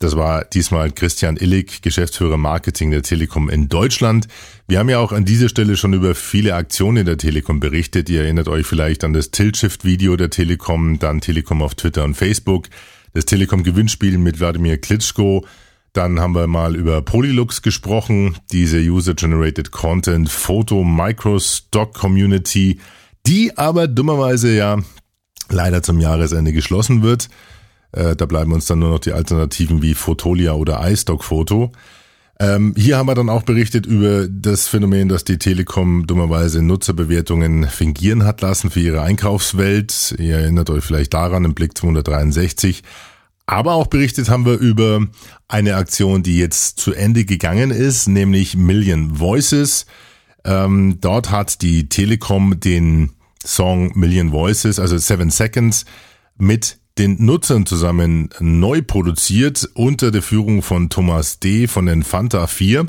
Das 0.00 0.16
war 0.16 0.44
diesmal 0.44 0.92
Christian 0.92 1.36
Illig, 1.36 1.82
Geschäftsführer 1.82 2.36
Marketing 2.36 2.92
der 2.92 3.02
Telekom 3.02 3.48
in 3.48 3.68
Deutschland. 3.68 4.28
Wir 4.68 4.78
haben 4.78 4.88
ja 4.88 5.00
auch 5.00 5.10
an 5.10 5.24
dieser 5.24 5.48
Stelle 5.48 5.76
schon 5.76 5.92
über 5.92 6.14
viele 6.14 6.54
Aktionen 6.54 7.04
der 7.04 7.18
Telekom 7.18 7.58
berichtet. 7.58 8.08
Ihr 8.08 8.22
erinnert 8.22 8.46
euch 8.46 8.64
vielleicht 8.64 9.02
an 9.02 9.12
das 9.12 9.32
Tilt-Shift-Video 9.32 10.16
der 10.16 10.30
Telekom, 10.30 11.00
dann 11.00 11.20
Telekom 11.20 11.62
auf 11.62 11.74
Twitter 11.74 12.04
und 12.04 12.14
Facebook, 12.14 12.68
das 13.12 13.24
Telekom-Gewinnspiel 13.24 14.18
mit 14.18 14.38
Wladimir 14.38 14.78
Klitschko, 14.78 15.44
dann 15.92 16.20
haben 16.20 16.34
wir 16.34 16.46
mal 16.46 16.76
über 16.76 17.02
Polylux 17.02 17.62
gesprochen, 17.62 18.36
diese 18.52 18.78
User-Generated 18.78 19.72
Content 19.72 20.28
Photo 20.28 20.84
Microstock 20.84 21.92
Community, 21.92 22.78
die 23.26 23.56
aber 23.58 23.88
dummerweise 23.88 24.54
ja 24.54 24.78
leider 25.48 25.82
zum 25.82 25.98
Jahresende 25.98 26.52
geschlossen 26.52 27.02
wird. 27.02 27.28
Äh, 27.92 28.16
da 28.16 28.26
bleiben 28.26 28.52
uns 28.52 28.66
dann 28.66 28.80
nur 28.80 28.90
noch 28.90 28.98
die 28.98 29.12
Alternativen 29.12 29.82
wie 29.82 29.94
Fotolia 29.94 30.52
oder 30.52 30.80
iStock 30.90 31.24
Photo. 31.24 31.72
Ähm, 32.40 32.74
hier 32.76 32.96
haben 32.96 33.08
wir 33.08 33.16
dann 33.16 33.30
auch 33.30 33.42
berichtet 33.42 33.84
über 33.84 34.28
das 34.28 34.68
Phänomen, 34.68 35.08
dass 35.08 35.24
die 35.24 35.38
Telekom 35.38 36.06
dummerweise 36.06 36.62
Nutzerbewertungen 36.62 37.64
fingieren 37.68 38.24
hat 38.24 38.42
lassen 38.42 38.70
für 38.70 38.80
ihre 38.80 39.02
Einkaufswelt. 39.02 40.14
Ihr 40.18 40.36
erinnert 40.36 40.70
euch 40.70 40.84
vielleicht 40.84 41.14
daran 41.14 41.44
im 41.44 41.54
Blick 41.54 41.76
263. 41.76 42.84
Aber 43.46 43.72
auch 43.74 43.88
berichtet 43.88 44.28
haben 44.28 44.46
wir 44.46 44.58
über 44.58 45.06
eine 45.48 45.76
Aktion, 45.76 46.22
die 46.22 46.38
jetzt 46.38 46.78
zu 46.78 46.92
Ende 46.92 47.24
gegangen 47.24 47.70
ist, 47.70 48.06
nämlich 48.06 48.56
Million 48.56 49.18
Voices. 49.18 49.86
Ähm, 50.44 50.98
dort 51.00 51.30
hat 51.30 51.62
die 51.62 51.88
Telekom 51.88 52.60
den 52.60 53.10
Song 53.44 53.98
Million 53.98 54.30
Voices, 54.30 54.78
also 54.78 54.96
Seven 54.98 55.30
Seconds, 55.30 55.86
mit 56.36 56.77
den 56.98 57.24
Nutzern 57.24 57.64
zusammen 57.64 58.30
neu 58.40 58.82
produziert 58.82 59.68
unter 59.74 60.10
der 60.10 60.22
Führung 60.22 60.62
von 60.62 60.90
Thomas 60.90 61.38
D. 61.38 61.68
von 61.68 61.86
den 61.86 62.02
Fanta 62.02 62.46
4. 62.46 62.86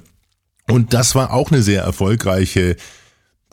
Und 0.67 0.93
das 0.93 1.15
war 1.15 1.33
auch 1.33 1.51
eine 1.51 1.61
sehr 1.61 1.83
erfolgreiche 1.83 2.75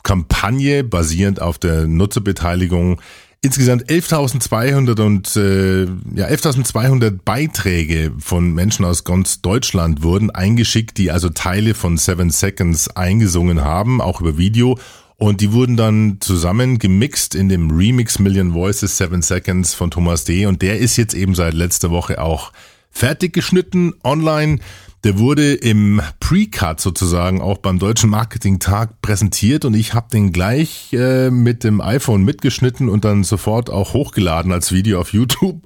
Kampagne 0.03 0.83
basierend 0.83 1.41
auf 1.41 1.57
der 1.57 1.87
Nutzerbeteiligung. 1.87 3.01
Insgesamt 3.41 3.85
11.200 3.85 5.01
und 5.01 5.35
äh, 5.35 5.83
ja 6.15 6.27
11.200 6.27 7.19
Beiträge 7.23 8.11
von 8.17 8.53
Menschen 8.53 8.83
aus 8.83 9.03
ganz 9.03 9.41
Deutschland 9.41 10.01
wurden 10.01 10.31
eingeschickt, 10.31 10.97
die 10.97 11.11
also 11.11 11.29
Teile 11.29 11.75
von 11.75 11.97
Seven 11.97 12.31
Seconds 12.31 12.89
eingesungen 12.95 13.61
haben, 13.61 14.01
auch 14.01 14.21
über 14.21 14.37
Video. 14.37 14.79
Und 15.17 15.41
die 15.41 15.51
wurden 15.51 15.77
dann 15.77 16.17
zusammen 16.19 16.77
gemixt 16.77 17.33
in 17.33 17.49
dem 17.49 17.71
Remix 17.71 18.19
Million 18.19 18.53
Voices 18.53 18.97
Seven 18.97 19.23
Seconds 19.23 19.73
von 19.73 19.89
Thomas 19.89 20.25
D. 20.25 20.45
Und 20.45 20.61
der 20.61 20.77
ist 20.77 20.95
jetzt 20.95 21.15
eben 21.15 21.33
seit 21.33 21.55
letzter 21.55 21.89
Woche 21.89 22.21
auch 22.21 22.53
fertig 22.91 23.33
geschnitten 23.33 23.93
online. 24.03 24.59
Der 25.03 25.17
wurde 25.17 25.53
im 25.53 26.01
Pre-Cut 26.19 26.79
sozusagen 26.79 27.41
auch 27.41 27.59
beim 27.59 27.79
Deutschen 27.79 28.09
Marketing-Tag 28.09 29.01
präsentiert 29.01 29.63
und 29.63 29.75
ich 29.75 29.93
habe 29.93 30.07
den 30.11 30.31
gleich 30.31 30.91
äh, 30.91 31.29
mit 31.29 31.63
dem 31.63 31.81
iPhone 31.81 32.23
mitgeschnitten 32.23 32.89
und 32.89 33.05
dann 33.05 33.23
sofort 33.23 33.69
auch 33.69 33.93
hochgeladen 33.93 34.51
als 34.51 34.71
Video 34.71 34.99
auf 34.99 35.13
YouTube, 35.13 35.61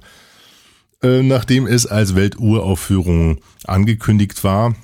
äh, 1.02 1.22
nachdem 1.22 1.66
es 1.66 1.86
als 1.86 2.14
Welturaufführung 2.14 3.40
angekündigt 3.64 4.44
war. 4.44 4.74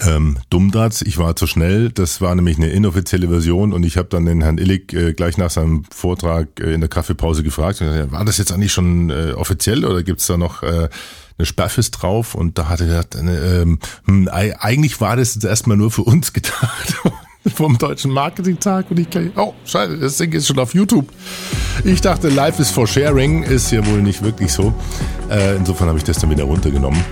Ähm, 0.00 0.38
Dummdatz, 0.50 1.02
ich 1.02 1.18
war 1.18 1.36
zu 1.36 1.46
schnell. 1.46 1.90
Das 1.90 2.20
war 2.20 2.34
nämlich 2.34 2.56
eine 2.56 2.68
inoffizielle 2.70 3.28
Version 3.28 3.72
und 3.72 3.84
ich 3.84 3.96
habe 3.96 4.08
dann 4.08 4.24
den 4.24 4.40
Herrn 4.42 4.58
Illig 4.58 4.92
äh, 4.92 5.12
gleich 5.12 5.36
nach 5.36 5.50
seinem 5.50 5.84
Vortrag 5.94 6.48
äh, 6.60 6.72
in 6.74 6.80
der 6.80 6.88
Kaffeepause 6.88 7.42
gefragt, 7.42 7.80
war 8.10 8.24
das 8.24 8.38
jetzt 8.38 8.52
eigentlich 8.52 8.72
schon 8.72 9.10
äh, 9.10 9.32
offiziell 9.32 9.84
oder 9.84 10.02
gibt's 10.02 10.26
da 10.26 10.36
noch 10.36 10.62
äh, 10.62 10.88
eine 11.36 11.46
Sperrfist 11.46 12.00
drauf 12.02 12.34
und 12.34 12.56
da 12.58 12.68
hatte 12.68 12.84
er 12.84 13.02
gedacht, 13.04 13.14
äh, 13.16 13.62
ähm, 13.62 13.78
hm, 14.06 14.28
ei- 14.32 14.56
eigentlich 14.58 15.00
war 15.00 15.16
das 15.16 15.34
jetzt 15.34 15.44
erstmal 15.44 15.76
nur 15.76 15.90
für 15.90 16.02
uns 16.02 16.32
gedacht. 16.32 16.94
vom 17.54 17.76
Deutschen 17.76 18.10
Marketing-Tag 18.10 18.90
und 18.90 18.98
ich 18.98 19.10
gleich, 19.10 19.30
oh, 19.36 19.52
scheiße, 19.66 19.98
das 19.98 20.16
Ding 20.16 20.32
ist 20.32 20.46
schon 20.46 20.58
auf 20.58 20.72
YouTube. 20.72 21.06
Ich 21.84 22.00
dachte, 22.00 22.30
Life 22.30 22.62
is 22.62 22.70
for 22.70 22.86
Sharing, 22.86 23.42
ist 23.42 23.70
ja 23.70 23.86
wohl 23.86 24.00
nicht 24.00 24.22
wirklich 24.22 24.50
so. 24.50 24.72
Äh, 25.28 25.56
insofern 25.56 25.88
habe 25.88 25.98
ich 25.98 26.04
das 26.04 26.18
dann 26.20 26.30
wieder 26.30 26.44
runtergenommen. 26.44 27.04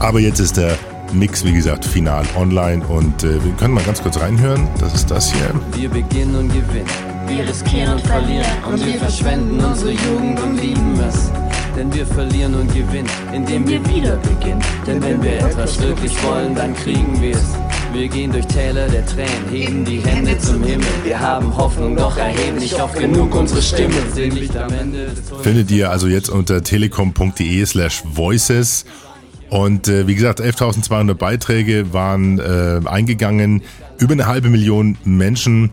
Aber 0.00 0.20
jetzt 0.20 0.38
ist 0.38 0.58
der 0.58 0.76
Mix, 1.14 1.44
wie 1.44 1.52
gesagt, 1.52 1.84
final 1.84 2.24
online 2.36 2.84
und 2.86 3.22
äh, 3.22 3.42
wir 3.44 3.52
können 3.52 3.74
mal 3.74 3.84
ganz 3.84 4.02
kurz 4.02 4.20
reinhören. 4.20 4.68
Das 4.80 4.94
ist 4.94 5.10
das 5.10 5.32
hier. 5.32 5.50
Wir 5.72 5.88
beginnen 5.88 6.34
und 6.36 6.48
gewinnen. 6.48 6.86
Wir 7.26 7.48
riskieren 7.48 7.94
und 7.94 8.00
verlieren. 8.06 8.46
Und 8.66 8.84
wir 8.84 8.94
verschwenden 8.94 9.64
unsere 9.64 9.92
Jugend 9.92 10.40
und 10.40 10.60
lieben 10.60 11.00
es. 11.08 11.30
Denn 11.76 11.92
wir 11.92 12.06
verlieren 12.06 12.54
und 12.54 12.72
gewinnen, 12.72 13.08
indem 13.32 13.66
wir 13.66 13.84
wieder 13.88 14.16
beginnen. 14.16 14.62
Denn 14.86 15.02
wenn 15.02 15.22
wir 15.22 15.38
etwas 15.38 15.80
wirklich 15.80 16.12
wollen, 16.22 16.54
dann 16.54 16.74
kriegen 16.74 17.20
wir 17.20 17.34
es. 17.34 17.56
Wir 17.92 18.08
gehen 18.08 18.32
durch 18.32 18.46
Täler 18.46 18.88
der 18.88 19.06
Tränen, 19.06 19.48
heben 19.50 19.84
die 19.84 20.00
Hände 20.00 20.36
zum 20.38 20.62
Himmel. 20.64 20.86
Wir 21.04 21.18
haben 21.18 21.56
Hoffnung, 21.56 21.96
doch 21.96 22.16
erheben 22.16 22.58
nicht 22.58 22.80
oft 22.80 22.98
genug 22.98 23.34
unsere 23.34 23.62
Stimme. 23.62 23.94
Findet 25.42 25.70
ihr 25.70 25.90
also 25.90 26.08
jetzt 26.08 26.28
unter 26.28 26.62
telekom.de 26.62 27.64
slash 27.66 28.02
voices. 28.04 28.84
Und 29.50 29.88
äh, 29.88 30.06
wie 30.06 30.14
gesagt, 30.14 30.40
11.200 30.40 31.14
Beiträge 31.14 31.92
waren 31.92 32.38
äh, 32.38 32.80
eingegangen. 32.84 33.62
Über 33.98 34.12
eine 34.12 34.26
halbe 34.26 34.48
Million 34.48 34.98
Menschen 35.04 35.70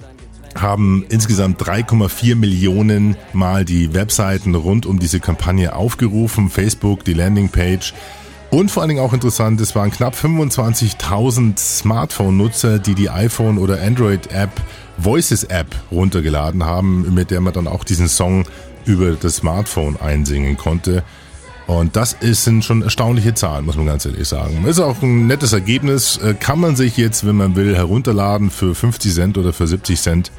haben 0.55 1.05
insgesamt 1.09 1.61
3,4 1.61 2.35
Millionen 2.35 3.15
Mal 3.33 3.65
die 3.65 3.93
Webseiten 3.93 4.55
rund 4.55 4.85
um 4.85 4.99
diese 4.99 5.19
Kampagne 5.19 5.75
aufgerufen. 5.75 6.49
Facebook, 6.49 7.05
die 7.05 7.13
Landingpage. 7.13 7.93
Und 8.51 8.69
vor 8.69 8.83
allen 8.83 8.89
Dingen 8.89 9.01
auch 9.01 9.13
interessant, 9.13 9.61
es 9.61 9.75
waren 9.75 9.91
knapp 9.91 10.13
25.000 10.13 11.57
Smartphone-Nutzer, 11.57 12.79
die 12.79 12.95
die 12.95 13.09
iPhone- 13.09 13.57
oder 13.57 13.81
Android-App 13.81 14.49
Voices 14.97 15.45
App 15.45 15.73
runtergeladen 15.89 16.65
haben, 16.65 17.13
mit 17.13 17.31
der 17.31 17.39
man 17.39 17.53
dann 17.53 17.67
auch 17.67 17.85
diesen 17.85 18.09
Song 18.09 18.45
über 18.85 19.11
das 19.13 19.37
Smartphone 19.37 19.95
einsingen 19.99 20.57
konnte. 20.57 21.03
Und 21.71 21.95
das 21.95 22.11
ist, 22.11 22.43
sind 22.43 22.65
schon 22.65 22.81
erstaunliche 22.81 23.33
Zahlen, 23.33 23.65
muss 23.65 23.77
man 23.77 23.85
ganz 23.85 24.05
ehrlich 24.05 24.27
sagen. 24.27 24.65
Ist 24.65 24.79
auch 24.81 25.01
ein 25.01 25.27
nettes 25.27 25.53
Ergebnis. 25.53 26.17
Äh, 26.17 26.33
Kann 26.33 26.59
man 26.59 26.75
sich 26.75 26.97
jetzt, 26.97 27.25
wenn 27.25 27.37
man 27.37 27.55
will, 27.55 27.73
herunterladen 27.75 28.49
für 28.49 28.75
50 28.75 29.13
Cent 29.13 29.37
oder 29.37 29.53
für 29.53 29.67
70 29.67 30.01
Cent 30.01 30.31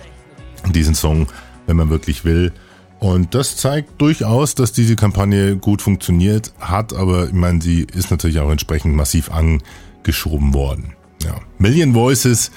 diesen 0.75 0.95
Song, 0.95 1.29
wenn 1.67 1.79
man 1.79 1.89
wirklich 1.89 2.27
will. 2.27 2.53
Und 2.99 3.35
das 3.35 3.57
zeigt 3.57 3.99
durchaus, 3.99 4.55
dass 4.55 4.73
diese 4.73 4.95
Kampagne 4.95 5.57
gut 5.57 5.81
funktioniert 5.81 6.53
hat, 6.61 6.93
aber 6.93 7.29
ich 7.29 7.33
meine, 7.33 7.63
sie 7.63 7.87
ist 7.95 8.11
natürlich 8.11 8.39
auch 8.39 8.51
entsprechend 8.51 8.95
massiv 8.95 9.31
angeschoben 9.31 10.53
worden. 10.53 10.93
Ja. 11.25 11.37
Million 11.59 11.95
Voices, 11.95 12.51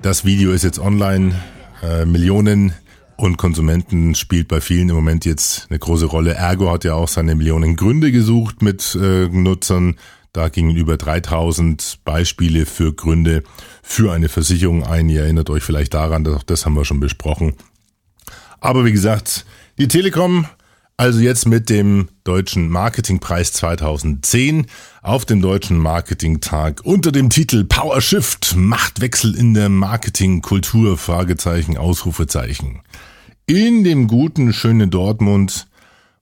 das 0.00 0.24
Video 0.24 0.52
ist 0.52 0.64
jetzt 0.64 0.78
online, 0.78 1.34
äh, 1.82 2.06
Millionen 2.06 2.72
und 3.16 3.38
Konsumenten 3.38 4.14
spielt 4.14 4.48
bei 4.48 4.60
vielen 4.60 4.90
im 4.90 4.94
Moment 4.94 5.24
jetzt 5.24 5.66
eine 5.70 5.78
große 5.78 6.06
Rolle. 6.06 6.34
Ergo 6.34 6.70
hat 6.70 6.84
ja 6.84 6.94
auch 6.94 7.08
seine 7.08 7.34
Millionen 7.34 7.76
Gründe 7.76 8.12
gesucht 8.12 8.62
mit 8.62 8.94
äh, 9.00 9.28
Nutzern. 9.28 9.96
Da 10.32 10.50
gingen 10.50 10.76
über 10.76 10.98
3000 10.98 12.00
Beispiele 12.04 12.66
für 12.66 12.92
Gründe 12.92 13.42
für 13.82 14.12
eine 14.12 14.28
Versicherung 14.28 14.84
ein. 14.84 15.08
Ihr 15.08 15.22
erinnert 15.22 15.48
euch 15.48 15.62
vielleicht 15.62 15.94
daran, 15.94 16.24
das, 16.24 16.44
das 16.44 16.66
haben 16.66 16.74
wir 16.74 16.84
schon 16.84 17.00
besprochen. 17.00 17.54
Aber 18.60 18.84
wie 18.84 18.92
gesagt, 18.92 19.46
die 19.78 19.88
Telekom, 19.88 20.46
also 20.96 21.20
jetzt 21.20 21.46
mit 21.46 21.68
dem 21.68 22.08
Deutschen 22.24 22.68
Marketingpreis 22.68 23.52
2010 23.52 24.66
auf 25.02 25.24
dem 25.24 25.42
Deutschen 25.42 25.78
Marketingtag 25.78 26.80
unter 26.84 27.12
dem 27.12 27.28
Titel 27.30 27.64
Power 27.64 28.00
Shift, 28.00 28.54
Machtwechsel 28.56 29.36
in 29.36 29.54
der 29.54 29.68
Marketingkultur, 29.68 30.96
Fragezeichen, 30.96 31.76
Ausrufezeichen. 31.76 32.80
In 33.46 33.84
dem 33.84 34.08
guten, 34.08 34.52
schönen 34.52 34.90
Dortmund, 34.90 35.68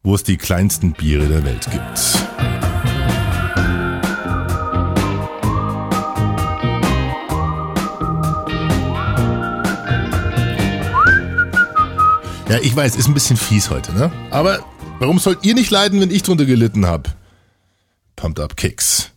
wo 0.02 0.14
es 0.14 0.24
die 0.24 0.36
kleinsten 0.36 0.92
Biere 0.92 1.28
der 1.28 1.44
Welt 1.44 1.68
gibt. 1.70 2.73
Ja, 12.48 12.58
ich 12.60 12.76
weiß, 12.76 12.96
ist 12.96 13.08
ein 13.08 13.14
bisschen 13.14 13.38
fies 13.38 13.70
heute, 13.70 13.94
ne? 13.94 14.12
Aber 14.30 14.62
warum 14.98 15.18
sollt 15.18 15.44
ihr 15.44 15.54
nicht 15.54 15.70
leiden, 15.70 16.00
wenn 16.00 16.10
ich 16.10 16.22
drunter 16.22 16.44
gelitten 16.44 16.86
habe? 16.86 17.10
Pumped 18.16 18.38
Up 18.38 18.56
Kicks. 18.56 19.10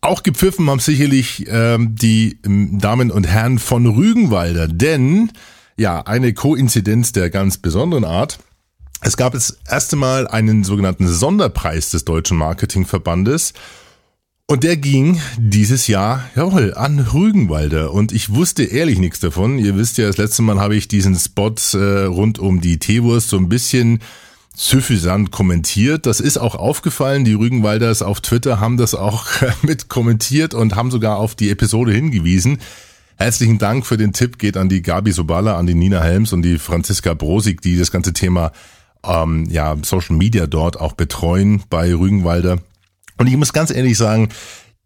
Auch 0.00 0.24
gepfiffen 0.24 0.68
haben 0.68 0.80
sicherlich 0.80 1.46
ähm, 1.48 1.94
die 1.94 2.38
ähm, 2.44 2.80
Damen 2.80 3.12
und 3.12 3.28
Herren 3.28 3.60
von 3.60 3.86
Rügenwalder, 3.86 4.66
denn 4.66 5.30
ja, 5.76 6.00
eine 6.00 6.34
Koinzidenz 6.34 7.12
der 7.12 7.30
ganz 7.30 7.58
besonderen 7.58 8.04
Art. 8.04 8.40
Es 9.02 9.16
gab 9.16 9.34
das 9.34 9.58
erste 9.68 9.94
Mal 9.94 10.26
einen 10.26 10.64
sogenannten 10.64 11.06
Sonderpreis 11.06 11.90
des 11.90 12.04
Deutschen 12.04 12.36
Marketingverbandes 12.36 13.54
und 14.50 14.64
der 14.64 14.78
ging 14.78 15.20
dieses 15.36 15.88
Jahr, 15.88 16.24
jawohl, 16.34 16.72
an 16.72 16.98
Rügenwalder. 17.00 17.92
Und 17.92 18.12
ich 18.12 18.34
wusste 18.34 18.64
ehrlich 18.64 18.98
nichts 18.98 19.20
davon. 19.20 19.58
Ihr 19.58 19.76
wisst 19.76 19.98
ja, 19.98 20.06
das 20.06 20.16
letzte 20.16 20.40
Mal 20.40 20.58
habe 20.58 20.74
ich 20.74 20.88
diesen 20.88 21.14
Spot 21.16 21.54
äh, 21.74 22.04
rund 22.04 22.38
um 22.38 22.62
die 22.62 22.78
Teewurst 22.78 23.28
so 23.28 23.36
ein 23.36 23.50
bisschen 23.50 24.00
suffisant 24.56 25.32
kommentiert. 25.32 26.06
Das 26.06 26.20
ist 26.20 26.38
auch 26.38 26.54
aufgefallen. 26.54 27.26
Die 27.26 27.34
Rügenwalders 27.34 28.00
auf 28.00 28.22
Twitter 28.22 28.58
haben 28.58 28.78
das 28.78 28.94
auch 28.94 29.26
mit 29.62 29.90
kommentiert 29.90 30.54
und 30.54 30.74
haben 30.74 30.90
sogar 30.90 31.18
auf 31.18 31.34
die 31.34 31.50
Episode 31.50 31.92
hingewiesen. 31.92 32.56
Herzlichen 33.16 33.58
Dank 33.58 33.84
für 33.84 33.98
den 33.98 34.14
Tipp 34.14 34.38
geht 34.38 34.56
an 34.56 34.70
die 34.70 34.80
Gabi 34.80 35.12
Sobala, 35.12 35.58
an 35.58 35.66
die 35.66 35.74
Nina 35.74 36.00
Helms 36.00 36.32
und 36.32 36.40
die 36.40 36.58
Franziska 36.58 37.12
Brosig, 37.12 37.60
die 37.60 37.76
das 37.76 37.90
ganze 37.90 38.14
Thema 38.14 38.52
ähm, 39.04 39.44
ja, 39.50 39.76
Social 39.82 40.16
Media 40.16 40.46
dort 40.46 40.80
auch 40.80 40.94
betreuen 40.94 41.62
bei 41.68 41.94
Rügenwalder. 41.94 42.60
Und 43.18 43.26
ich 43.26 43.36
muss 43.36 43.52
ganz 43.52 43.70
ehrlich 43.70 43.98
sagen, 43.98 44.30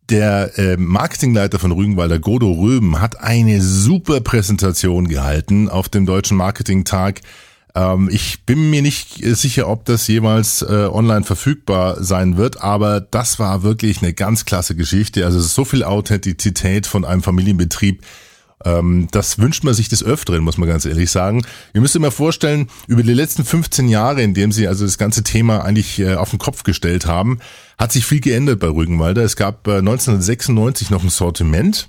der 0.09 0.59
äh, 0.59 0.77
Marketingleiter 0.77 1.59
von 1.59 1.73
Rügenwalder, 1.73 2.19
Godo 2.19 2.51
Röben, 2.51 3.01
hat 3.01 3.21
eine 3.21 3.63
super 3.63 4.21
Präsentation 4.21 5.09
gehalten 5.09 5.69
auf 5.69 5.89
dem 5.89 6.07
Deutschen 6.07 6.37
Marketingtag. 6.37 7.21
Ähm, 7.75 8.09
ich 8.13 8.45
bin 8.45 8.71
mir 8.71 8.83
nicht 8.83 9.23
äh, 9.23 9.35
sicher, 9.35 9.69
ob 9.69 9.85
das 9.85 10.07
jemals 10.09 10.63
äh, 10.63 10.89
online 10.91 11.25
verfügbar 11.25 12.03
sein 12.03 12.37
wird, 12.37 12.61
aber 12.61 13.01
das 13.01 13.39
war 13.39 13.63
wirklich 13.63 14.03
eine 14.03 14.13
ganz 14.13 14.45
klasse 14.45 14.75
Geschichte. 14.75 15.25
Also 15.25 15.41
so 15.41 15.65
viel 15.65 15.85
Authentizität 15.85 16.87
von 16.87 17.05
einem 17.05 17.23
Familienbetrieb. 17.23 18.03
Ähm, 18.65 19.09
das 19.11 19.39
wünscht 19.39 19.65
man 19.65 19.75
sich 19.75 19.89
des 19.89 20.03
Öfteren, 20.03 20.43
muss 20.43 20.59
man 20.59 20.69
ganz 20.69 20.85
ehrlich 20.85 21.11
sagen. 21.11 21.45
Ihr 21.75 21.81
müsst 21.81 21.97
euch 21.97 22.03
mal 22.03 22.11
vorstellen, 22.11 22.69
über 22.87 23.03
die 23.03 23.15
letzten 23.15 23.45
15 23.45 23.89
Jahre, 23.89 24.23
in 24.23 24.35
dem 24.35 24.53
sie 24.53 24.69
also 24.69 24.85
das 24.85 24.99
ganze 24.99 25.23
Thema 25.23 25.65
eigentlich 25.65 25.99
äh, 25.99 26.15
auf 26.15 26.31
den 26.31 26.39
Kopf 26.39 26.63
gestellt 26.63 27.07
haben, 27.07 27.39
hat 27.79 27.93
sich 27.93 28.05
viel 28.05 28.21
geändert 28.21 28.61
bei 28.61 28.69
Rügenwalder. 28.69 29.23
Es 29.23 29.37
gab 29.37 29.67
äh, 29.67 29.79
1996 29.79 30.91
noch 30.91 31.03
ein 31.03 31.11
Sortiment. 31.11 31.89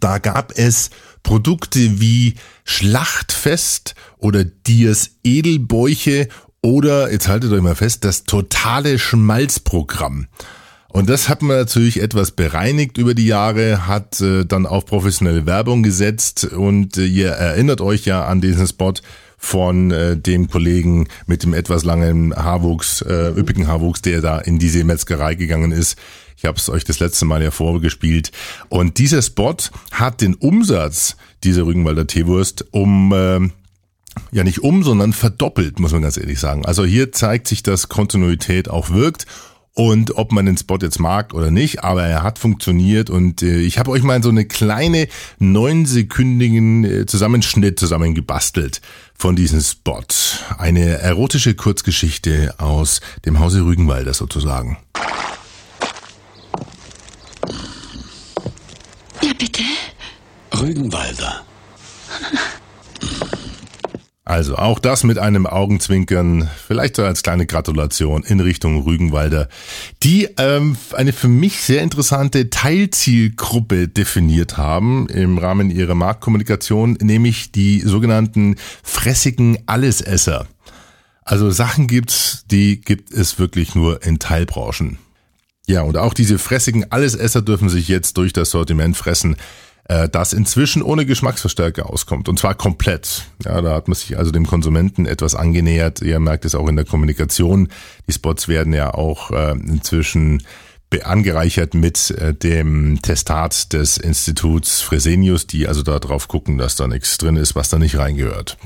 Da 0.00 0.18
gab 0.18 0.52
es 0.56 0.90
Produkte 1.22 2.00
wie 2.00 2.34
Schlachtfest 2.64 3.94
oder 4.18 4.44
Diers 4.44 5.16
Edelbäuche 5.22 6.28
oder, 6.62 7.12
jetzt 7.12 7.28
haltet 7.28 7.52
euch 7.52 7.60
mal 7.60 7.74
fest, 7.74 8.04
das 8.04 8.24
totale 8.24 8.98
Schmalzprogramm. 8.98 10.28
Und 10.94 11.10
das 11.10 11.28
hat 11.28 11.42
man 11.42 11.56
natürlich 11.56 12.00
etwas 12.00 12.30
bereinigt 12.30 12.98
über 12.98 13.14
die 13.14 13.26
Jahre, 13.26 13.88
hat 13.88 14.20
äh, 14.20 14.44
dann 14.44 14.64
auf 14.64 14.86
professionelle 14.86 15.44
Werbung 15.44 15.82
gesetzt 15.82 16.44
und 16.44 16.96
äh, 16.98 17.04
ihr 17.04 17.30
erinnert 17.30 17.80
euch 17.80 18.04
ja 18.04 18.24
an 18.26 18.40
diesen 18.40 18.64
Spot 18.68 18.94
von 19.36 19.90
äh, 19.90 20.16
dem 20.16 20.48
Kollegen 20.48 21.08
mit 21.26 21.42
dem 21.42 21.52
etwas 21.52 21.82
langen 21.82 22.32
Haarwuchs, 22.32 23.02
äh, 23.02 23.30
üppigen 23.30 23.66
Haarwuchs, 23.66 24.02
der 24.02 24.20
da 24.20 24.38
in 24.38 24.60
diese 24.60 24.84
Metzgerei 24.84 25.34
gegangen 25.34 25.72
ist. 25.72 25.98
Ich 26.36 26.44
habe 26.44 26.58
es 26.58 26.70
euch 26.70 26.84
das 26.84 27.00
letzte 27.00 27.24
Mal 27.24 27.42
ja 27.42 27.50
vorgespielt. 27.50 28.30
Und 28.68 28.98
dieser 28.98 29.20
Spot 29.20 29.56
hat 29.90 30.20
den 30.20 30.34
Umsatz 30.34 31.16
dieser 31.42 31.66
Rügenwalder 31.66 32.06
Teewurst 32.06 32.66
um 32.70 33.12
äh, 33.12 33.40
ja 34.30 34.44
nicht 34.44 34.60
um, 34.60 34.84
sondern 34.84 35.12
verdoppelt, 35.12 35.80
muss 35.80 35.90
man 35.90 36.02
ganz 36.02 36.18
ehrlich 36.18 36.38
sagen. 36.38 36.64
Also 36.64 36.84
hier 36.84 37.10
zeigt 37.10 37.48
sich, 37.48 37.64
dass 37.64 37.88
Kontinuität 37.88 38.70
auch 38.70 38.90
wirkt. 38.90 39.26
Und 39.76 40.16
ob 40.16 40.30
man 40.30 40.46
den 40.46 40.56
Spot 40.56 40.78
jetzt 40.80 41.00
mag 41.00 41.34
oder 41.34 41.50
nicht, 41.50 41.82
aber 41.82 42.04
er 42.04 42.22
hat 42.22 42.38
funktioniert 42.38 43.10
und 43.10 43.42
äh, 43.42 43.58
ich 43.58 43.76
habe 43.76 43.90
euch 43.90 44.04
mal 44.04 44.22
so 44.22 44.28
eine 44.28 44.44
kleine 44.44 45.08
neunsekündigen 45.40 46.84
äh, 46.84 47.06
Zusammenschnitt 47.06 47.80
zusammengebastelt 47.80 48.80
von 49.16 49.34
diesem 49.34 49.60
Spot. 49.60 50.04
Eine 50.58 50.98
erotische 50.98 51.54
Kurzgeschichte 51.54 52.54
aus 52.58 53.00
dem 53.26 53.40
Hause 53.40 53.64
Rügenwalder 53.64 54.14
sozusagen. 54.14 54.78
Ja, 59.20 59.32
bitte. 59.36 59.64
Rügenwalder. 60.56 61.44
Also 64.34 64.56
auch 64.56 64.80
das 64.80 65.04
mit 65.04 65.16
einem 65.16 65.46
Augenzwinkern, 65.46 66.50
vielleicht 66.66 66.96
so 66.96 67.04
als 67.04 67.22
kleine 67.22 67.46
Gratulation 67.46 68.24
in 68.24 68.40
Richtung 68.40 68.82
Rügenwalder, 68.82 69.48
die 70.02 70.28
ähm, 70.38 70.76
eine 70.92 71.12
für 71.12 71.28
mich 71.28 71.60
sehr 71.60 71.82
interessante 71.82 72.50
Teilzielgruppe 72.50 73.86
definiert 73.86 74.56
haben 74.56 75.08
im 75.08 75.38
Rahmen 75.38 75.70
ihrer 75.70 75.94
Marktkommunikation, 75.94 76.98
nämlich 77.00 77.52
die 77.52 77.78
sogenannten 77.82 78.56
fressigen 78.82 79.58
Allesesser. 79.66 80.48
Also 81.22 81.52
Sachen 81.52 81.86
gibt's, 81.86 82.44
die 82.50 82.80
gibt 82.80 83.12
es 83.12 83.38
wirklich 83.38 83.76
nur 83.76 84.02
in 84.02 84.18
Teilbranchen. 84.18 84.98
Ja, 85.68 85.82
und 85.82 85.96
auch 85.96 86.12
diese 86.12 86.40
fressigen 86.40 86.90
Allesesser 86.90 87.40
dürfen 87.40 87.68
sich 87.68 87.86
jetzt 87.86 88.16
durch 88.16 88.32
das 88.32 88.50
Sortiment 88.50 88.96
fressen, 88.96 89.36
äh, 89.84 90.08
das 90.08 90.32
inzwischen 90.32 90.82
ohne 90.82 91.06
Geschmacksverstärker 91.06 91.90
auskommt. 91.90 92.28
Und 92.28 92.38
zwar 92.38 92.54
komplett. 92.54 93.24
Ja, 93.44 93.60
da 93.60 93.74
hat 93.74 93.88
man 93.88 93.94
sich 93.94 94.16
also 94.18 94.30
dem 94.30 94.46
Konsumenten 94.46 95.06
etwas 95.06 95.34
angenähert. 95.34 96.00
Ihr 96.02 96.20
merkt 96.20 96.44
es 96.44 96.54
auch 96.54 96.68
in 96.68 96.76
der 96.76 96.84
Kommunikation. 96.84 97.68
Die 98.08 98.12
Spots 98.12 98.48
werden 98.48 98.72
ja 98.72 98.94
auch 98.94 99.30
äh, 99.30 99.52
inzwischen 99.52 100.42
angereichert 101.02 101.74
mit 101.74 102.12
äh, 102.12 102.32
dem 102.32 103.00
Testat 103.02 103.72
des 103.72 103.96
Instituts 103.96 104.80
Fresenius, 104.80 105.48
die 105.48 105.66
also 105.66 105.82
da 105.82 105.98
drauf 105.98 106.28
gucken, 106.28 106.56
dass 106.56 106.76
da 106.76 106.86
nichts 106.86 107.18
drin 107.18 107.34
ist, 107.34 107.56
was 107.56 107.68
da 107.68 107.78
nicht 107.78 107.98
reingehört. 107.98 108.56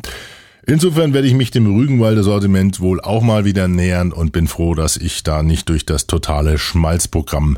Insofern 0.66 1.14
werde 1.14 1.26
ich 1.26 1.32
mich 1.32 1.50
dem 1.50 1.74
Rügenwalder 1.74 2.22
Sortiment 2.22 2.80
wohl 2.80 3.00
auch 3.00 3.22
mal 3.22 3.46
wieder 3.46 3.68
nähern 3.68 4.12
und 4.12 4.32
bin 4.32 4.46
froh, 4.46 4.74
dass 4.74 4.98
ich 4.98 5.22
da 5.22 5.42
nicht 5.42 5.70
durch 5.70 5.86
das 5.86 6.06
totale 6.06 6.58
Schmalzprogramm 6.58 7.56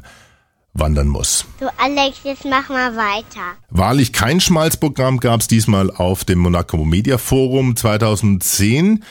wandern 0.74 1.08
muss. 1.08 1.44
So, 1.58 1.68
Alex, 1.78 2.18
jetzt 2.24 2.44
mach 2.44 2.68
mal 2.68 2.96
weiter. 2.96 3.56
Wahrlich 3.70 4.12
kein 4.12 4.40
Schmalzprogramm 4.40 5.18
gab 5.18 5.40
es 5.40 5.48
diesmal 5.48 5.90
auf 5.90 6.24
dem 6.24 6.38
Monaco 6.38 6.84
Media 6.84 7.18
Forum 7.18 7.76
2010. 7.76 9.04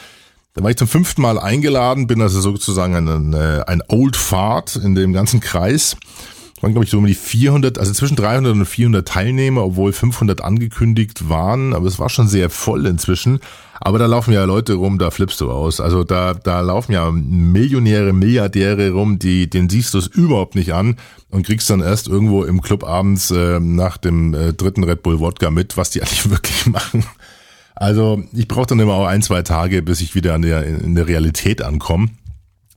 Da 0.53 0.63
war 0.63 0.71
ich 0.71 0.77
zum 0.77 0.87
fünften 0.87 1.21
Mal 1.21 1.37
eingeladen, 1.37 2.07
bin 2.07 2.21
also 2.21 2.41
sozusagen 2.41 2.95
ein, 2.95 3.33
äh, 3.33 3.63
ein 3.67 3.83
Old 3.87 4.17
Fart 4.17 4.75
in 4.75 4.95
dem 4.95 5.13
ganzen 5.13 5.39
Kreis. 5.39 5.95
Waren, 6.61 6.73
glaube 6.73 6.83
ich, 6.85 6.91
so 6.91 6.97
um 6.97 7.05
die 7.05 7.13
400, 7.13 7.77
also 7.77 7.93
zwischen 7.93 8.15
300 8.15 8.53
und 8.53 8.65
400 8.65 9.07
Teilnehmer, 9.07 9.63
obwohl 9.63 9.93
500 9.93 10.41
angekündigt 10.41 11.29
waren. 11.29 11.73
Aber 11.73 11.87
es 11.87 11.99
war 11.99 12.09
schon 12.09 12.27
sehr 12.27 12.49
voll 12.49 12.85
inzwischen. 12.85 13.39
Aber 13.81 13.97
da 13.97 14.07
laufen 14.07 14.33
ja 14.33 14.43
Leute 14.43 14.73
rum, 14.73 14.99
da 14.99 15.09
flippst 15.09 15.39
du 15.39 15.49
aus. 15.51 15.79
Also 15.79 16.03
da, 16.03 16.33
da 16.33 16.59
laufen 16.59 16.91
ja 16.91 17.09
Millionäre, 17.11 18.11
Milliardäre 18.11 18.91
rum, 18.91 19.19
die, 19.19 19.49
den 19.49 19.69
siehst 19.69 19.93
du 19.93 19.99
es 19.99 20.07
überhaupt 20.07 20.55
nicht 20.55 20.73
an 20.73 20.97
und 21.29 21.45
kriegst 21.45 21.69
dann 21.69 21.79
erst 21.79 22.07
irgendwo 22.07 22.43
im 22.43 22.61
Club 22.61 22.83
abends 22.83 23.31
äh, 23.31 23.59
nach 23.61 23.97
dem 23.97 24.33
äh, 24.33 24.53
dritten 24.53 24.83
Red 24.83 25.01
Bull 25.01 25.19
Wodka 25.19 25.51
mit, 25.51 25.77
was 25.77 25.91
die 25.91 26.01
eigentlich 26.01 26.29
wirklich 26.29 26.65
machen. 26.65 27.05
Also 27.75 28.21
ich 28.33 28.49
brauche 28.49 28.67
dann 28.67 28.79
immer 28.81 28.95
auch 28.95 29.07
ein, 29.07 29.21
zwei 29.21 29.41
Tage, 29.43 29.81
bis 29.81 30.01
ich 30.01 30.13
wieder 30.13 30.33
an 30.33 30.41
der, 30.41 30.65
in 30.65 30.95
der 30.95 31.07
Realität 31.07 31.61
ankomme. 31.61 32.09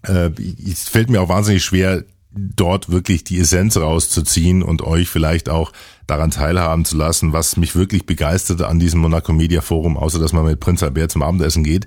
Äh, 0.06 0.30
es 0.64 0.88
fällt 0.88 1.10
mir 1.10 1.20
auch 1.20 1.28
wahnsinnig 1.28 1.64
schwer, 1.64 2.04
dort 2.34 2.90
wirklich 2.90 3.24
die 3.24 3.38
Essenz 3.38 3.76
rauszuziehen 3.76 4.62
und 4.62 4.82
euch 4.82 5.08
vielleicht 5.08 5.48
auch 5.48 5.72
daran 6.06 6.30
teilhaben 6.30 6.84
zu 6.84 6.96
lassen, 6.96 7.32
was 7.32 7.56
mich 7.56 7.76
wirklich 7.76 8.06
begeisterte 8.06 8.68
an 8.68 8.78
diesem 8.78 9.00
Monaco 9.00 9.32
Media 9.32 9.60
Forum, 9.60 9.96
außer 9.96 10.18
dass 10.18 10.32
man 10.32 10.44
mit 10.44 10.60
Prinz 10.60 10.82
Albert 10.82 11.12
zum 11.12 11.22
Abendessen 11.22 11.64
geht. 11.64 11.86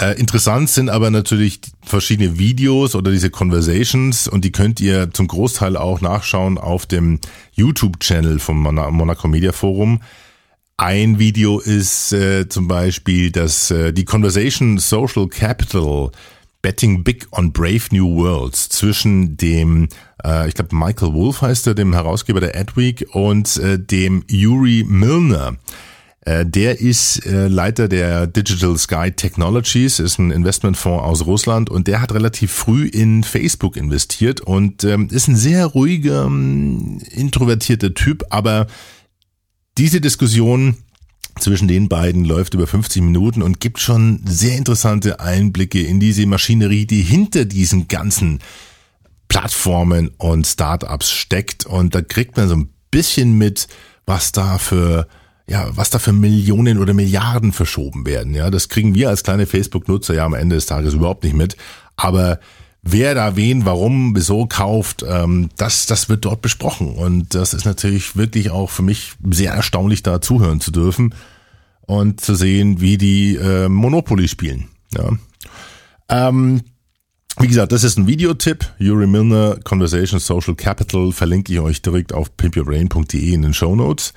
Äh, 0.00 0.18
interessant 0.18 0.70
sind 0.70 0.88
aber 0.88 1.10
natürlich 1.10 1.60
verschiedene 1.82 2.38
Videos 2.38 2.94
oder 2.94 3.10
diese 3.10 3.30
Conversations 3.30 4.28
und 4.28 4.44
die 4.44 4.52
könnt 4.52 4.80
ihr 4.80 5.10
zum 5.12 5.28
Großteil 5.28 5.76
auch 5.76 6.00
nachschauen 6.00 6.56
auf 6.56 6.86
dem 6.86 7.20
YouTube-Channel 7.52 8.38
vom 8.38 8.62
Mona- 8.62 8.90
Monaco 8.90 9.28
Media 9.28 9.52
Forum. 9.52 10.00
Ein 10.78 11.18
Video 11.18 11.58
ist 11.58 12.14
äh, 12.14 12.48
zum 12.48 12.66
Beispiel 12.66 13.30
das 13.30 13.70
äh, 13.70 13.92
die 13.92 14.06
Conversation 14.06 14.78
Social 14.78 15.28
Capital 15.28 16.10
Betting 16.62 17.04
Big 17.04 17.26
on 17.32 17.52
Brave 17.52 17.84
New 17.90 18.16
Worlds 18.16 18.68
zwischen 18.68 19.36
dem, 19.36 19.88
äh, 20.24 20.48
ich 20.48 20.54
glaube 20.54 20.74
Michael 20.76 21.12
Wolf 21.14 21.42
heißt 21.42 21.66
er, 21.66 21.74
dem 21.74 21.92
Herausgeber 21.92 22.40
der 22.40 22.56
Adweek 22.56 23.06
und 23.12 23.56
äh, 23.56 23.78
dem 23.78 24.24
Yuri 24.28 24.84
Milner. 24.86 25.56
Äh, 26.22 26.44
der 26.44 26.80
ist 26.80 27.24
äh, 27.24 27.48
Leiter 27.48 27.88
der 27.88 28.26
Digital 28.26 28.76
Sky 28.76 29.10
Technologies, 29.10 29.98
ist 29.98 30.18
ein 30.18 30.30
Investmentfonds 30.30 31.02
aus 31.02 31.24
Russland 31.24 31.70
und 31.70 31.86
der 31.86 32.02
hat 32.02 32.12
relativ 32.12 32.52
früh 32.52 32.86
in 32.86 33.24
Facebook 33.24 33.76
investiert 33.76 34.42
und 34.42 34.84
ähm, 34.84 35.08
ist 35.10 35.28
ein 35.28 35.36
sehr 35.36 35.64
ruhiger, 35.64 36.26
ähm, 36.26 37.00
introvertierter 37.10 37.94
Typ, 37.94 38.24
aber 38.28 38.66
diese 39.78 40.02
Diskussion 40.02 40.76
zwischen 41.40 41.68
den 41.68 41.88
beiden 41.88 42.24
läuft 42.24 42.54
über 42.54 42.66
50 42.66 43.02
Minuten 43.02 43.42
und 43.42 43.60
gibt 43.60 43.80
schon 43.80 44.20
sehr 44.26 44.56
interessante 44.56 45.20
Einblicke 45.20 45.80
in 45.80 46.00
diese 46.00 46.26
Maschinerie, 46.26 46.86
die 46.86 47.02
hinter 47.02 47.44
diesen 47.44 47.88
ganzen 47.88 48.40
Plattformen 49.28 50.10
und 50.18 50.46
Startups 50.46 51.10
steckt. 51.10 51.66
Und 51.66 51.94
da 51.94 52.02
kriegt 52.02 52.36
man 52.36 52.48
so 52.48 52.56
ein 52.56 52.70
bisschen 52.90 53.38
mit, 53.38 53.68
was 54.06 54.32
da 54.32 54.58
für 54.58 55.06
ja, 55.48 55.68
was 55.72 55.90
da 55.90 55.98
für 55.98 56.12
Millionen 56.12 56.78
oder 56.78 56.94
Milliarden 56.94 57.52
verschoben 57.52 58.06
werden. 58.06 58.34
Ja, 58.34 58.50
das 58.50 58.68
kriegen 58.68 58.94
wir 58.94 59.08
als 59.08 59.24
kleine 59.24 59.46
Facebook-Nutzer 59.46 60.14
ja 60.14 60.24
am 60.24 60.34
Ende 60.34 60.54
des 60.54 60.66
Tages 60.66 60.94
überhaupt 60.94 61.24
nicht 61.24 61.34
mit. 61.34 61.56
Aber 61.96 62.38
wer 62.82 63.16
da 63.16 63.34
wen, 63.34 63.64
warum, 63.64 64.14
wieso 64.14 64.46
kauft, 64.46 65.04
ähm, 65.06 65.48
das, 65.56 65.86
das 65.86 66.08
wird 66.08 66.24
dort 66.24 66.40
besprochen. 66.40 66.94
Und 66.94 67.34
das 67.34 67.52
ist 67.52 67.64
natürlich 67.64 68.16
wirklich 68.16 68.50
auch 68.50 68.70
für 68.70 68.82
mich 68.82 69.14
sehr 69.28 69.52
erstaunlich, 69.52 70.04
da 70.04 70.20
zuhören 70.20 70.60
zu 70.60 70.70
dürfen 70.70 71.14
und 71.90 72.20
zu 72.20 72.36
sehen, 72.36 72.80
wie 72.80 72.96
die 72.96 73.34
äh, 73.34 73.68
Monopoly 73.68 74.28
spielen. 74.28 74.68
Ja. 74.96 75.10
Ähm, 76.08 76.62
wie 77.38 77.48
gesagt, 77.48 77.72
das 77.72 77.82
ist 77.82 77.98
ein 77.98 78.06
Videotipp. 78.06 78.64
Yuri 78.78 79.08
Milner, 79.08 79.58
Conversation 79.64 80.20
Social 80.20 80.54
Capital, 80.54 81.10
verlinke 81.10 81.52
ich 81.52 81.58
euch 81.58 81.82
direkt 81.82 82.12
auf 82.12 82.36
pimpyourbrain.de 82.36 83.32
in 83.32 83.42
den 83.42 83.54
Show 83.54 83.74
Notes. 83.74 84.12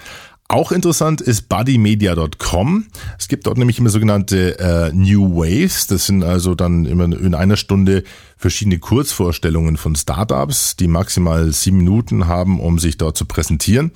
Auch 0.49 0.71
interessant 0.71 1.19
ist 1.19 1.49
buddymedia.com. 1.49 2.85
Es 3.17 3.27
gibt 3.27 3.47
dort 3.47 3.57
nämlich 3.57 3.79
immer 3.79 3.89
sogenannte 3.89 4.59
äh, 4.59 4.91
New 4.93 5.35
Waves. 5.35 5.87
Das 5.87 6.05
sind 6.05 6.23
also 6.23 6.53
dann 6.53 6.85
immer 6.85 7.05
in 7.05 7.33
einer 7.33 7.57
Stunde 7.57 8.03
verschiedene 8.37 8.77
Kurzvorstellungen 8.77 9.77
von 9.77 9.95
Startups, 9.95 10.75
die 10.75 10.87
maximal 10.87 11.51
sieben 11.51 11.77
Minuten 11.77 12.27
haben, 12.27 12.59
um 12.59 12.77
sich 12.77 12.97
dort 12.97 13.17
zu 13.17 13.25
präsentieren. 13.25 13.93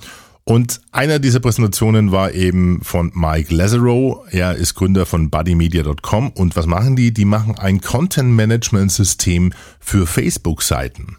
Und 0.48 0.80
einer 0.92 1.18
dieser 1.18 1.40
Präsentationen 1.40 2.10
war 2.10 2.32
eben 2.32 2.80
von 2.82 3.12
Mike 3.14 3.54
Lazarow. 3.54 4.24
Er 4.30 4.54
ist 4.54 4.74
Gründer 4.74 5.04
von 5.04 5.28
buddymedia.com. 5.28 6.30
Und 6.30 6.56
was 6.56 6.64
machen 6.64 6.96
die? 6.96 7.12
Die 7.12 7.26
machen 7.26 7.58
ein 7.58 7.82
Content-Management-System 7.82 9.52
für 9.78 10.06
Facebook-Seiten. 10.06 11.18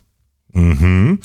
Mhm. 0.52 1.20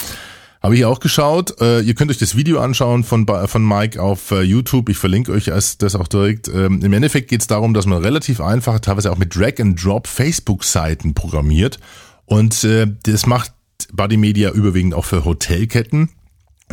Habe 0.62 0.76
ich 0.76 0.84
auch 0.84 1.00
geschaut. 1.00 1.58
Äh, 1.62 1.80
ihr 1.80 1.94
könnt 1.94 2.10
euch 2.10 2.18
das 2.18 2.36
Video 2.36 2.60
anschauen 2.60 3.04
von, 3.04 3.26
von 3.26 3.66
Mike 3.66 4.02
auf 4.02 4.32
äh, 4.32 4.42
YouTube. 4.42 4.90
Ich 4.90 4.98
verlinke 4.98 5.32
euch 5.32 5.46
das 5.46 5.78
das 5.78 5.94
auch 5.96 6.06
direkt. 6.06 6.48
Ähm, 6.48 6.82
Im 6.82 6.92
Endeffekt 6.92 7.30
geht 7.30 7.40
es 7.40 7.46
darum, 7.46 7.72
dass 7.72 7.86
man 7.86 8.02
relativ 8.02 8.42
einfach, 8.42 8.80
teilweise 8.80 9.12
auch 9.12 9.18
mit 9.18 9.34
Drag-and-Drop 9.34 10.08
Facebook-Seiten 10.08 11.14
programmiert. 11.14 11.78
Und 12.26 12.64
äh, 12.64 12.86
das 13.04 13.24
macht 13.24 13.54
Buddy 13.94 14.18
Media 14.18 14.50
überwiegend 14.50 14.92
auch 14.92 15.06
für 15.06 15.24
Hotelketten 15.24 16.10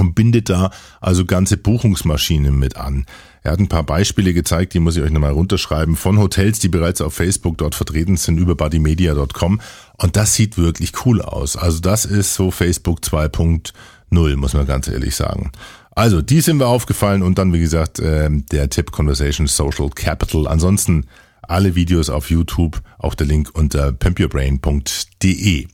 und 0.01 0.15
bindet 0.15 0.49
da 0.49 0.71
also 0.99 1.25
ganze 1.25 1.55
Buchungsmaschinen 1.55 2.57
mit 2.59 2.75
an. 2.75 3.05
Er 3.43 3.53
hat 3.53 3.59
ein 3.59 3.69
paar 3.69 3.83
Beispiele 3.83 4.33
gezeigt, 4.33 4.73
die 4.73 4.79
muss 4.79 4.97
ich 4.97 5.03
euch 5.03 5.11
nochmal 5.11 5.31
runterschreiben, 5.31 5.95
von 5.95 6.19
Hotels, 6.19 6.59
die 6.59 6.67
bereits 6.67 7.01
auf 7.01 7.13
Facebook 7.13 7.57
dort 7.57 7.75
vertreten 7.75 8.17
sind, 8.17 8.37
über 8.37 8.55
buddymedia.com. 8.55 9.61
Und 9.97 10.15
das 10.15 10.33
sieht 10.35 10.57
wirklich 10.57 11.05
cool 11.05 11.21
aus. 11.21 11.55
Also 11.55 11.79
das 11.79 12.05
ist 12.05 12.33
so 12.33 12.51
Facebook 12.51 12.99
2.0, 12.99 14.35
muss 14.35 14.53
man 14.53 14.67
ganz 14.67 14.87
ehrlich 14.87 15.15
sagen. 15.15 15.51
Also, 15.93 16.21
die 16.21 16.39
sind 16.39 16.57
wir 16.57 16.67
aufgefallen 16.67 17.21
und 17.21 17.37
dann, 17.37 17.51
wie 17.51 17.59
gesagt, 17.59 17.99
ähm, 17.99 18.45
der 18.45 18.69
Tipp 18.69 18.91
Conversation 18.91 19.47
Social 19.47 19.89
Capital. 19.89 20.47
Ansonsten 20.47 21.05
alle 21.41 21.75
Videos 21.75 22.09
auf 22.09 22.29
YouTube, 22.29 22.81
auch 22.97 23.13
der 23.13 23.27
Link 23.27 23.49
unter 23.53 23.91
pimpyourbrain.de. 23.91 25.67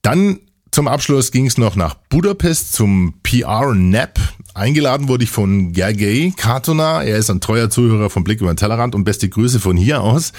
Dann 0.00 0.38
zum 0.74 0.88
Abschluss 0.88 1.30
ging 1.30 1.46
es 1.46 1.56
noch 1.56 1.76
nach 1.76 1.94
Budapest 1.94 2.72
zum 2.72 3.14
PR 3.22 3.72
NAP. 3.74 4.18
Eingeladen 4.54 5.06
wurde 5.06 5.22
ich 5.22 5.30
von 5.30 5.72
Gergely 5.72 6.34
Kartona. 6.36 7.04
Er 7.04 7.16
ist 7.16 7.30
ein 7.30 7.40
treuer 7.40 7.70
Zuhörer 7.70 8.10
vom 8.10 8.24
Blick 8.24 8.40
über 8.40 8.52
den 8.52 8.56
Tellerrand 8.56 8.96
und 8.96 9.04
beste 9.04 9.28
Grüße 9.28 9.60
von 9.60 9.76
hier 9.76 10.00
aus. 10.00 10.32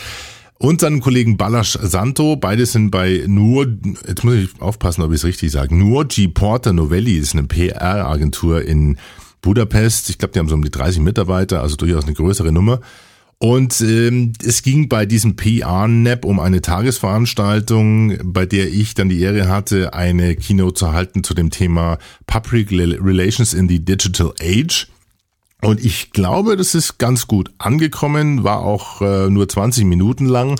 Und 0.57 0.81
seinem 0.81 0.99
Kollegen 0.99 1.37
Balasch 1.37 1.79
Santo. 1.81 2.35
Beide 2.35 2.65
sind 2.65 2.91
bei 2.91 3.23
nur, 3.27 3.77
jetzt 4.05 4.25
muss 4.25 4.35
ich 4.35 4.49
aufpassen, 4.61 5.03
ob 5.03 5.11
ich 5.11 5.19
es 5.19 5.23
richtig 5.23 5.53
sage, 5.53 5.73
nur 5.73 6.03
G 6.03 6.27
Porter 6.27 6.73
Novelli 6.73 7.15
ist 7.15 7.33
eine 7.33 7.43
PR-Agentur 7.43 8.61
in 8.61 8.97
Budapest. 9.41 10.09
Ich 10.09 10.17
glaube, 10.17 10.33
die 10.33 10.39
haben 10.39 10.49
so 10.49 10.55
um 10.55 10.65
die 10.65 10.71
30 10.71 10.99
Mitarbeiter, 10.99 11.61
also 11.61 11.77
durchaus 11.77 12.03
eine 12.03 12.13
größere 12.13 12.51
Nummer. 12.51 12.81
Und 13.37 13.81
ähm, 13.81 14.33
es 14.43 14.63
ging 14.63 14.87
bei 14.87 15.05
diesem 15.05 15.35
PR-NAP 15.35 16.23
um 16.23 16.39
eine 16.39 16.61
Tagesveranstaltung, 16.61 18.17
bei 18.23 18.45
der 18.45 18.69
ich 18.69 18.93
dann 18.93 19.09
die 19.09 19.19
Ehre 19.19 19.49
hatte, 19.49 19.93
eine 19.93 20.35
Keynote 20.35 20.75
zu 20.75 20.93
halten 20.93 21.23
zu 21.23 21.33
dem 21.33 21.49
Thema 21.49 21.97
Public 22.27 22.71
Relations 22.71 23.53
in 23.53 23.67
the 23.67 23.83
Digital 23.83 24.33
Age. 24.41 24.87
Und 25.61 25.83
ich 25.83 26.11
glaube, 26.11 26.55
das 26.55 26.75
ist 26.75 26.97
ganz 26.97 27.27
gut 27.27 27.51
angekommen, 27.57 28.43
war 28.43 28.59
auch 28.59 29.01
äh, 29.01 29.29
nur 29.29 29.49
20 29.49 29.85
Minuten 29.85 30.27
lang. 30.27 30.59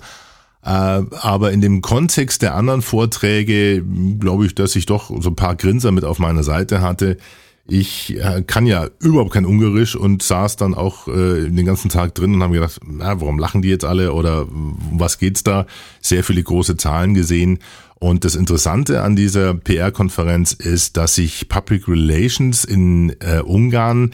Äh, 0.64 0.70
aber 0.70 1.52
in 1.52 1.62
dem 1.62 1.82
Kontext 1.82 2.42
der 2.42 2.56
anderen 2.56 2.82
Vorträge 2.82 3.84
glaube 4.20 4.48
ich, 4.48 4.56
dass 4.56 4.76
ich 4.76 4.86
doch 4.86 5.12
so 5.22 5.30
ein 5.30 5.36
paar 5.36 5.56
Grinser 5.56 5.92
mit 5.92 6.04
auf 6.04 6.20
meiner 6.20 6.44
Seite 6.44 6.82
hatte. 6.82 7.18
Ich 7.68 8.16
äh, 8.18 8.44
kann 8.46 8.68
ja 8.68 8.88
überhaupt 9.00 9.32
kein 9.32 9.46
Ungarisch 9.46 9.96
und 9.96 10.22
saß 10.22 10.56
dann 10.56 10.76
auch 10.76 11.08
äh, 11.08 11.50
den 11.50 11.66
ganzen 11.66 11.90
Tag 11.90 12.14
drin 12.14 12.36
und 12.36 12.44
habe 12.44 12.54
gedacht, 12.54 12.80
na, 12.86 13.20
warum 13.20 13.40
lachen 13.40 13.64
die 13.64 13.70
jetzt 13.70 13.86
alle 13.86 14.14
oder 14.14 14.46
was 14.50 15.18
geht's 15.18 15.42
da? 15.42 15.66
Sehr 16.00 16.24
viele 16.24 16.44
große 16.44 16.78
Zahlen 16.78 17.16
gesehen. 17.16 17.60
Und 17.96 18.24
das 18.24 18.36
Interessante 18.36 19.02
an 19.02 19.16
dieser 19.16 19.56
PR-Konferenz 19.56 20.52
ist, 20.52 20.96
dass 20.98 21.16
sich 21.16 21.50
Public 21.50 21.88
Relations 21.88 22.66
in 22.66 23.16
äh, 23.20 23.40
Ungarn 23.40 24.12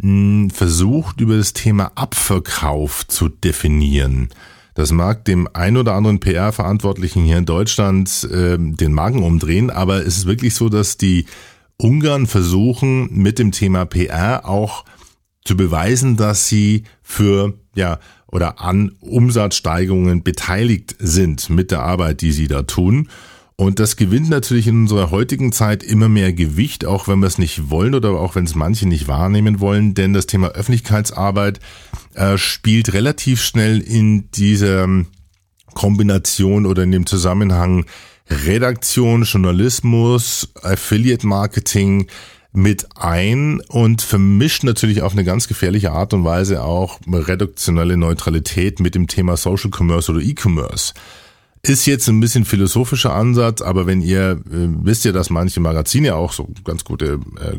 mh, 0.00 0.50
versucht, 0.54 1.20
über 1.20 1.36
das 1.36 1.54
Thema 1.54 1.90
Abverkauf 1.96 3.08
zu 3.08 3.28
definieren. 3.28 4.28
Das 4.74 4.92
mag 4.92 5.24
dem 5.24 5.48
ein 5.52 5.76
oder 5.76 5.94
anderen 5.94 6.20
PR-Verantwortlichen 6.20 7.24
hier 7.24 7.38
in 7.38 7.46
Deutschland 7.46 8.28
äh, 8.32 8.56
den 8.58 8.92
Magen 8.92 9.22
umdrehen, 9.22 9.70
aber 9.70 10.06
es 10.06 10.18
ist 10.18 10.26
wirklich 10.26 10.54
so, 10.54 10.68
dass 10.68 10.96
die 10.96 11.26
Ungarn 11.76 12.26
versuchen 12.26 13.08
mit 13.12 13.38
dem 13.38 13.52
Thema 13.52 13.84
PR 13.84 14.48
auch 14.48 14.84
zu 15.44 15.56
beweisen, 15.56 16.16
dass 16.16 16.48
sie 16.48 16.84
für 17.02 17.54
ja 17.74 17.98
oder 18.28 18.60
an 18.60 18.92
Umsatzsteigerungen 19.00 20.22
beteiligt 20.22 20.96
sind 20.98 21.50
mit 21.50 21.70
der 21.70 21.82
Arbeit, 21.82 22.22
die 22.22 22.32
sie 22.32 22.48
da 22.48 22.62
tun. 22.62 23.08
Und 23.56 23.78
das 23.78 23.96
gewinnt 23.96 24.30
natürlich 24.30 24.66
in 24.66 24.82
unserer 24.82 25.10
heutigen 25.10 25.52
Zeit 25.52 25.82
immer 25.82 26.08
mehr 26.08 26.32
Gewicht, 26.32 26.84
auch 26.86 27.06
wenn 27.06 27.20
wir 27.20 27.26
es 27.26 27.38
nicht 27.38 27.70
wollen 27.70 27.94
oder 27.94 28.10
auch 28.12 28.34
wenn 28.34 28.44
es 28.44 28.54
manche 28.54 28.88
nicht 28.88 29.08
wahrnehmen 29.08 29.60
wollen, 29.60 29.94
denn 29.94 30.14
das 30.14 30.26
Thema 30.26 30.48
Öffentlichkeitsarbeit 30.48 31.60
äh, 32.14 32.38
spielt 32.38 32.92
relativ 32.94 33.42
schnell 33.42 33.80
in 33.80 34.30
dieser 34.32 34.88
Kombination 35.74 36.66
oder 36.66 36.82
in 36.82 36.90
dem 36.90 37.06
Zusammenhang 37.06 37.84
Redaktion, 38.28 39.22
Journalismus, 39.24 40.52
Affiliate 40.62 41.26
Marketing 41.26 42.06
mit 42.52 42.86
ein 42.96 43.60
und 43.68 44.02
vermischt 44.02 44.62
natürlich 44.62 45.02
auf 45.02 45.12
eine 45.12 45.24
ganz 45.24 45.48
gefährliche 45.48 45.92
Art 45.92 46.12
und 46.12 46.24
Weise 46.24 46.62
auch 46.62 47.00
redaktionelle 47.10 47.96
Neutralität 47.96 48.78
mit 48.78 48.94
dem 48.94 49.06
Thema 49.06 49.36
Social 49.36 49.70
Commerce 49.70 50.12
oder 50.12 50.20
E-Commerce. 50.20 50.92
Ist 51.62 51.86
jetzt 51.86 52.08
ein 52.08 52.20
bisschen 52.20 52.44
philosophischer 52.44 53.14
Ansatz, 53.14 53.62
aber 53.62 53.86
wenn 53.86 54.02
ihr 54.02 54.32
äh, 54.32 54.68
wisst 54.82 55.04
ja, 55.04 55.12
dass 55.12 55.30
manche 55.30 55.60
Magazine 55.60 56.14
auch 56.16 56.32
so 56.32 56.48
ganz 56.64 56.84
gute 56.84 57.20
äh, 57.40 57.56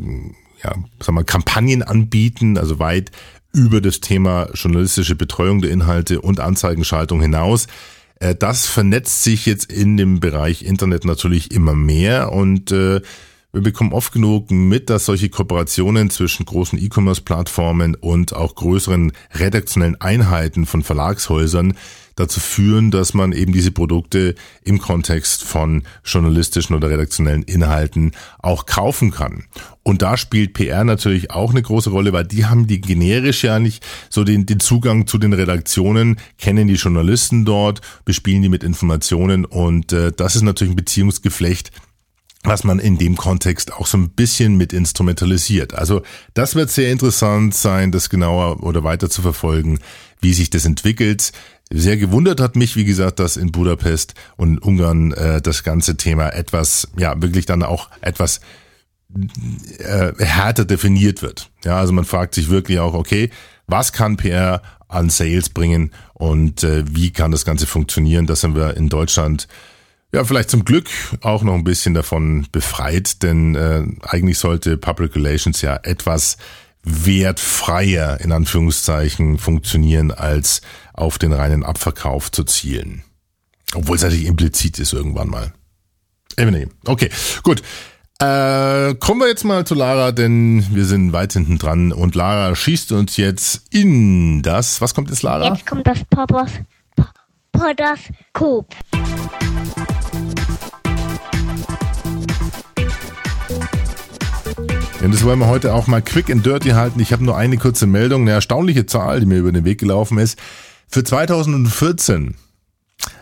ja, 0.63 0.76
sag 0.99 1.15
mal, 1.15 1.23
Kampagnen 1.23 1.84
anbieten, 1.84 2.58
also 2.58 2.80
weit 2.80 3.12
über 3.54 3.82
das 3.82 3.99
Thema 3.99 4.49
journalistische 4.54 5.15
Betreuung 5.15 5.62
der 5.62 5.71
Inhalte 5.71 6.21
und 6.21 6.39
Anzeigenschaltung 6.39 7.21
hinaus. 7.21 7.67
Äh, 8.24 8.36
das 8.36 8.66
vernetzt 8.66 9.24
sich 9.24 9.46
jetzt 9.46 9.72
in 9.72 9.98
dem 9.98 10.20
Bereich 10.20 10.64
Internet 10.64 11.04
natürlich 11.04 11.52
immer 11.52 11.76
mehr 11.76 12.32
und 12.32 12.72
äh, 12.72 13.02
wir 13.54 13.62
bekommen 13.62 13.94
oft 13.94 14.12
genug 14.12 14.50
mit, 14.50 14.89
dass 14.89 15.06
solche 15.06 15.30
Kooperationen 15.30 16.10
zwischen 16.10 16.44
großen 16.44 16.80
E-Commerce-Plattformen 16.80 17.94
und 17.94 18.34
auch 18.36 18.56
größeren 18.56 19.12
redaktionellen 19.36 20.02
Einheiten 20.02 20.66
von 20.66 20.82
Verlagshäusern 20.82 21.76
dazu 22.16 22.39
führen, 22.39 22.89
dass 22.89 23.13
man 23.13 23.32
eben 23.32 23.54
diese 23.54 23.72
Produkte 23.72 24.36
im 24.63 24.80
Kontext 24.80 25.44
von 25.44 25.84
journalistischen 26.04 26.76
oder 26.76 26.89
redaktionellen 26.89 27.44
Inhalten 27.44 28.12
auch 28.39 28.66
kaufen 28.66 29.12
kann. 29.12 29.46
Und 29.84 30.02
da 30.02 30.18
spielt 30.18 30.54
PR 30.54 30.84
natürlich 30.84 31.32
auch 31.32 31.52
eine 31.52 31.62
große 31.62 31.89
Rolle, 31.89 32.13
weil 32.13 32.26
die 32.26 32.46
haben 32.46 32.68
die 32.68 32.82
generisch 32.82 33.44
ja 33.44 33.60
nicht 33.60 33.86
so 34.10 34.24
den, 34.24 34.46
den 34.46 34.60
Zugang 34.60 35.08
zu 35.08 35.18
den 35.18 35.34
Redaktionen, 35.34 36.18
kennen 36.38 36.68
die 36.68 36.76
Journalisten 36.76 37.46
dort, 37.46 37.82
bespielen 38.06 38.42
die 38.42 38.50
mit 38.50 38.63
Informationen 38.63 39.46
und 39.46 39.92
äh, 39.92 40.12
das 40.12 40.36
ist 40.36 40.44
natürlich 40.44 40.74
ein 40.74 40.78
Beziehungsgeflecht, 40.78 41.72
was 42.44 42.64
man 42.64 42.80
in 42.80 42.98
dem 42.98 43.16
Kontext 43.16 43.74
auch 43.74 43.88
so 43.88 43.98
ein 43.98 44.10
bisschen 44.10 44.56
mit 44.56 44.74
instrumentalisiert. 44.74 45.74
Also 45.74 46.02
das 46.34 46.56
wird 46.56 46.70
sehr 46.70 46.92
interessant 46.92 47.56
sein, 47.56 47.92
das 47.92 48.10
genauer 48.10 48.64
oder 48.64 48.84
weiter 48.84 49.10
zu 49.10 49.22
verfolgen, 49.22 49.80
wie 50.20 50.34
sich 50.34 50.50
das 50.50 50.66
entwickelt. 50.66 51.32
Sehr 51.72 51.98
gewundert 51.98 52.42
hat 52.42 52.56
mich, 52.56 52.76
wie 52.76 52.84
gesagt, 52.84 53.20
dass 53.20 53.38
in 53.38 53.52
Budapest 53.52 54.14
und 54.36 54.60
Ungarn 54.60 55.14
äh, 55.14 55.42
das 55.42 55.64
ganze 55.64 55.98
Thema 55.98 56.30
etwas, 56.30 56.90
ja, 56.98 57.20
wirklich 57.22 57.46
dann 57.46 57.64
auch 57.64 57.90
etwas 58.02 58.42
äh, 59.80 60.12
härter 60.18 60.66
definiert 60.66 61.22
wird. 61.22 61.50
Ja, 61.64 61.78
also 61.78 61.94
man 61.94 62.06
fragt 62.06 62.36
sich 62.36 62.50
wirklich 62.50 62.80
auch, 62.80 62.94
okay, 62.94 63.30
was 63.68 63.94
kann 63.94 64.18
PR 64.18 64.62
an 64.88 65.10
Sales 65.10 65.50
bringen 65.50 65.92
und 66.14 66.64
äh, 66.64 66.84
wie 66.90 67.12
kann 67.12 67.32
das 67.32 67.46
Ganze 67.46 67.66
funktionieren? 67.66 68.28
Das 68.28 68.44
haben 68.44 68.56
wir 68.56 68.76
in 68.76 68.90
Deutschland 68.90 69.48
ja 70.13 70.23
vielleicht 70.23 70.49
zum 70.49 70.63
Glück 70.63 70.89
auch 71.21 71.43
noch 71.43 71.56
ein 71.56 71.63
bisschen 71.63 71.93
davon 71.93 72.47
befreit, 72.52 73.23
denn 73.23 73.56
äh, 73.56 73.84
eigentlich 74.08 74.38
sollte 74.38 74.78
Public 74.78 75.15
Relations 75.15 75.62
ja 75.62 75.80
etwas 75.84 76.38
wertfreier 76.84 78.19
in 78.21 78.32
Anführungszeichen 78.32 79.39
funktionieren, 79.39 80.12
als 80.12 80.62
auf 80.93 81.17
den 81.17 81.34
reinen 81.34 81.63
Abverkauf 81.63 82.32
zu 82.32 82.43
zielen. 82.43 83.04
Obwohl 83.73 83.95
es 83.95 84.04
natürlich 84.04 84.26
implizit 84.26 84.80
ist 84.80 84.93
irgendwann 84.93 85.30
mal. 85.30 85.54
Okay, 86.86 87.10
gut. 87.41 87.62
Äh, 88.19 88.95
kommen 88.95 89.21
wir 89.21 89.28
jetzt 89.28 89.43
mal 89.43 89.65
zu 89.65 89.73
Lara, 89.73 90.12
denn 90.12 90.65
wir 90.71 90.86
sind 90.86 91.13
weit 91.13 91.34
hinten 91.34 91.58
dran 91.58 91.91
und 91.91 92.15
Lara 92.15 92.56
schießt 92.56 92.91
uns 92.91 93.17
jetzt 93.17 93.63
in 93.71 94.43
das. 94.43 94.80
Was 94.82 94.93
kommt 94.93 95.10
jetzt, 95.10 95.23
Lara? 95.23 95.54
Jetzt 95.54 95.65
kommt 95.65 95.88
das 95.88 96.04
Poppers, 96.06 96.52
Podoskop. 97.52 98.67
Und 105.04 105.13
das 105.13 105.26
wollen 105.26 105.39
wir 105.39 105.48
heute 105.48 105.74
auch 105.74 105.88
mal 105.88 106.02
quick 106.02 106.32
and 106.32 106.46
dirty 106.46 106.70
halten. 106.70 107.02
Ich 107.02 107.12
habe 107.12 107.26
nur 107.26 107.36
eine 107.36 107.58
kurze 107.58 107.86
Meldung, 107.86 108.22
eine 108.22 108.32
erstaunliche 108.32 108.86
Zahl, 108.86 109.20
die 109.20 109.26
mir 109.26 109.39
über 109.39 109.52
den 109.52 109.66
Weg 109.66 109.80
gelaufen 109.80 110.18
ist. 110.18 110.39
Für 110.88 111.04
2014 111.04 112.36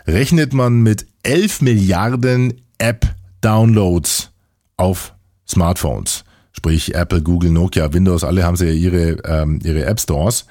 rechnet 0.06 0.52
man 0.52 0.82
mit 0.82 1.06
11 1.24 1.60
Milliarden 1.60 2.60
App-Downloads 2.78 4.30
auf 4.76 5.14
Smartphones. 5.48 6.22
Sprich 6.52 6.94
Apple, 6.94 7.20
Google, 7.20 7.50
Nokia, 7.50 7.92
Windows, 7.92 8.22
alle 8.22 8.44
haben 8.44 8.56
sie 8.56 8.66
ja 8.66 8.72
ihre, 8.72 9.16
ähm, 9.24 9.58
ihre 9.64 9.84
App 9.84 9.98
Stores. 9.98 10.46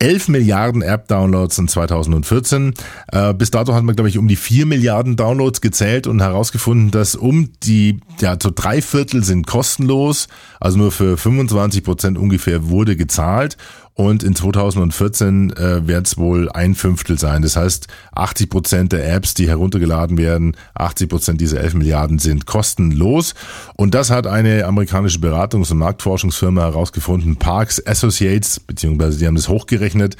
11 0.00 0.28
Milliarden 0.28 0.82
App-Downloads 0.82 1.58
in 1.58 1.68
2014. 1.68 2.74
Äh, 3.12 3.32
bis 3.34 3.50
dato 3.50 3.74
hat 3.74 3.84
man, 3.84 3.94
glaube 3.94 4.08
ich, 4.08 4.18
um 4.18 4.28
die 4.28 4.36
4 4.36 4.66
Milliarden 4.66 5.16
Downloads 5.16 5.60
gezählt 5.60 6.06
und 6.06 6.20
herausgefunden, 6.20 6.90
dass 6.90 7.14
um 7.14 7.52
die, 7.62 8.00
ja, 8.20 8.36
so 8.40 8.50
drei 8.54 8.82
Viertel 8.82 9.22
sind 9.22 9.46
kostenlos, 9.46 10.28
also 10.60 10.78
nur 10.78 10.92
für 10.92 11.16
25 11.16 11.84
Prozent 11.84 12.18
ungefähr 12.18 12.68
wurde 12.68 12.96
gezahlt 12.96 13.56
und 13.94 14.24
in 14.24 14.34
2014 14.34 15.52
äh, 15.52 15.86
wird 15.86 16.08
es 16.08 16.18
wohl 16.18 16.50
ein 16.50 16.74
Fünftel 16.74 17.16
sein. 17.16 17.42
Das 17.42 17.56
heißt, 17.56 17.86
80 18.12 18.50
Prozent 18.50 18.92
der 18.92 19.12
Apps, 19.14 19.34
die 19.34 19.48
heruntergeladen 19.48 20.18
werden, 20.18 20.56
80 20.74 21.08
Prozent 21.08 21.40
dieser 21.40 21.60
11 21.60 21.74
Milliarden 21.74 22.18
sind 22.18 22.44
kostenlos. 22.44 23.34
Und 23.76 23.94
das 23.94 24.10
hat 24.10 24.26
eine 24.26 24.64
amerikanische 24.64 25.20
Beratungs- 25.20 25.70
und 25.70 25.78
Marktforschungsfirma 25.78 26.62
herausgefunden, 26.62 27.36
Parks 27.36 27.84
Associates, 27.86 28.58
beziehungsweise 28.58 29.18
die 29.18 29.28
haben 29.28 29.36
das 29.36 29.48
hochgerechnet 29.48 30.16